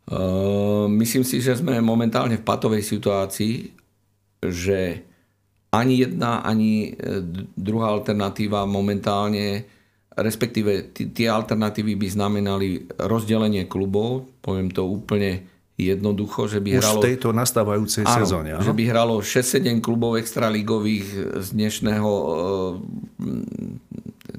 [0.06, 3.74] Ehm, myslím si, že sme momentálne v patovej situácii,
[4.46, 5.02] že
[5.74, 7.20] ani jedna, ani e,
[7.58, 9.66] druhá alternatíva momentálne,
[10.14, 17.00] respektíve tie alternatívy by znamenali rozdelenie klubov, poviem to úplne jednoducho, že by Už hralo...
[17.00, 18.64] v tejto nastávajúcej áno, sezóne, áno?
[18.64, 22.10] že by hralo 6-7 klubov extraligových z dnešného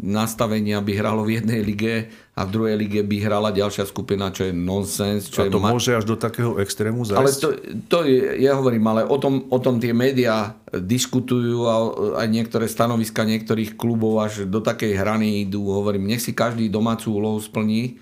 [0.02, 1.96] nastavenia by hralo v jednej lige
[2.38, 5.28] a v druhej lige by hrala ďalšia skupina, čo je nonsens.
[5.28, 7.20] Čo a to je môže až do takého extrému zajsť?
[7.20, 7.50] Ale to,
[7.90, 11.76] to je, ja hovorím, ale o tom, o tom tie médiá diskutujú a
[12.24, 15.66] aj niektoré stanoviska niektorých klubov až do takej hrany idú.
[15.74, 17.98] Hovorím, nech si každý domácu úlohu splní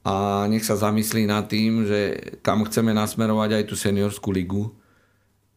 [0.00, 2.00] a nech sa zamyslí nad tým, že
[2.40, 4.72] kam chceme nasmerovať aj tú seniorskú ligu.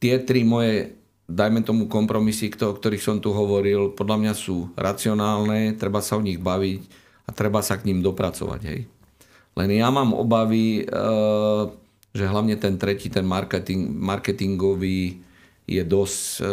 [0.04, 5.80] Tie tri moje dajme tomu kompromisy, o ktorých som tu hovoril, podľa mňa sú racionálne,
[5.80, 6.82] treba sa o nich baviť
[7.24, 8.62] a treba sa k ním dopracovať.
[8.68, 8.82] Hej.
[9.56, 11.64] Len ja mám obavy, eh,
[12.14, 15.24] že hlavne ten tretí, ten marketing, marketingový
[15.64, 16.46] je dosť eh,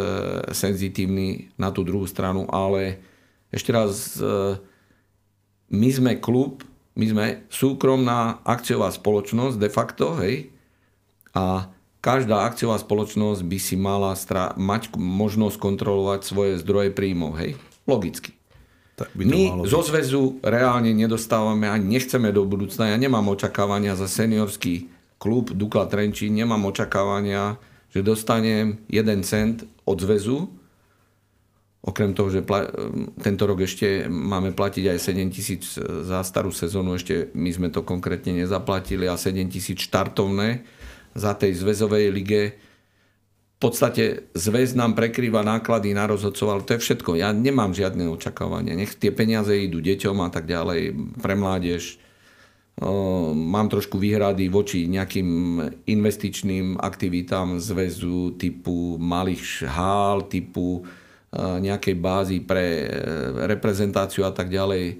[0.54, 3.02] senzitívny na tú druhú stranu, ale
[3.50, 4.54] ešte raz, eh,
[5.74, 6.62] my sme klub,
[6.98, 10.50] my sme súkromná akciová spoločnosť de facto, hej,
[11.30, 11.70] a
[12.02, 17.38] každá akciová spoločnosť by si mala stra- mať možnosť kontrolovať svoje zdroje príjmov.
[17.38, 17.54] Hej?
[17.86, 18.34] Logicky.
[18.98, 22.92] Tak by to My malo zo zväzu reálne nedostávame ani nechceme do budúcna.
[22.92, 27.56] Ja nemám očakávania za seniorský klub Dukla Trenčín, nemám očakávania,
[27.92, 30.52] že dostanem 1 cent od zväzu.
[31.80, 32.68] Okrem toho, že pla-
[33.24, 37.80] tento rok ešte máme platiť aj 7 tisíc za starú sezónu, ešte my sme to
[37.80, 40.68] konkrétne nezaplatili a 7 tisíc štartovné
[41.16, 42.42] za tej zväzovej lige.
[43.56, 47.16] V podstate zväz nám prekrýva náklady na rozhodcov, ale to je všetko.
[47.16, 48.76] Ja nemám žiadne očakávania.
[48.76, 52.00] Nech tie peniaze idú deťom a tak ďalej, pre mládež.
[53.36, 55.28] Mám trošku výhrady voči nejakým
[55.84, 60.88] investičným aktivitám zväzu typu malých hál, typu
[61.36, 62.86] nejakej bázy pre e,
[63.46, 64.98] reprezentáciu a tak ďalej.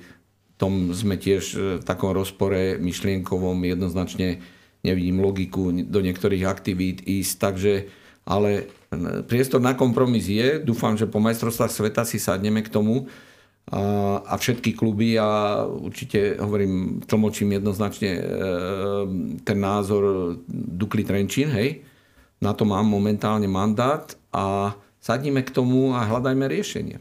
[0.54, 1.44] Tom sme tiež
[1.80, 4.38] v takom rozpore myšlienkovom jednoznačne
[4.84, 7.72] nevidím logiku do niektorých aktivít ísť, takže
[8.28, 8.68] ale
[9.26, 10.60] priestor na kompromis je.
[10.60, 13.08] Dúfam, že po majstrovstvách sveta si sadneme k tomu
[13.70, 13.82] a,
[14.22, 18.22] a všetky kluby a určite hovorím, tlmočím jednoznačne e,
[19.42, 21.82] ten názor Dukli Trenčín, hej.
[22.40, 27.00] Na to mám momentálne mandát a sadníme k tomu a hľadajme riešenie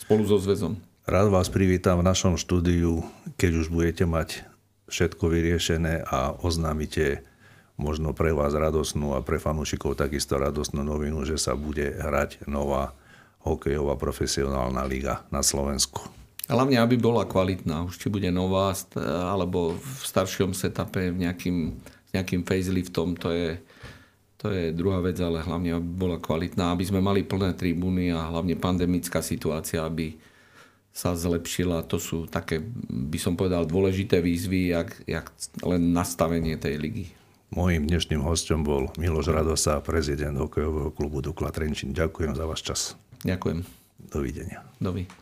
[0.00, 0.80] spolu so zväzom.
[1.06, 3.02] Rád vás privítam v našom štúdiu,
[3.34, 4.42] keď už budete mať
[4.90, 7.22] všetko vyriešené a oznámite
[7.78, 12.92] možno pre vás radosnú a pre fanúšikov takisto radosnú novinu, že sa bude hrať nová
[13.40, 16.10] hokejová profesionálna liga na Slovensku.
[16.50, 17.86] Hlavne, aby bola kvalitná.
[17.86, 21.78] Už či bude nová, alebo v staršom setupe v nejakým,
[22.12, 23.48] nejakým faceliftom, to je,
[24.40, 28.32] to je druhá vec, ale hlavne, aby bola kvalitná, aby sme mali plné tribúny a
[28.32, 30.16] hlavne pandemická situácia, aby
[30.96, 31.84] sa zlepšila.
[31.92, 35.28] To sú také, by som povedal, dôležité výzvy, jak, jak
[35.60, 37.06] len nastavenie tej ligy.
[37.52, 41.92] Mojím dnešným hostom bol Miloš Radosa, prezident hokejového klubu Dukla Trenčín.
[41.92, 42.80] Ďakujem za váš čas.
[43.26, 43.60] Ďakujem.
[44.08, 44.64] Dovidenia.
[44.80, 45.19] Dovidenia.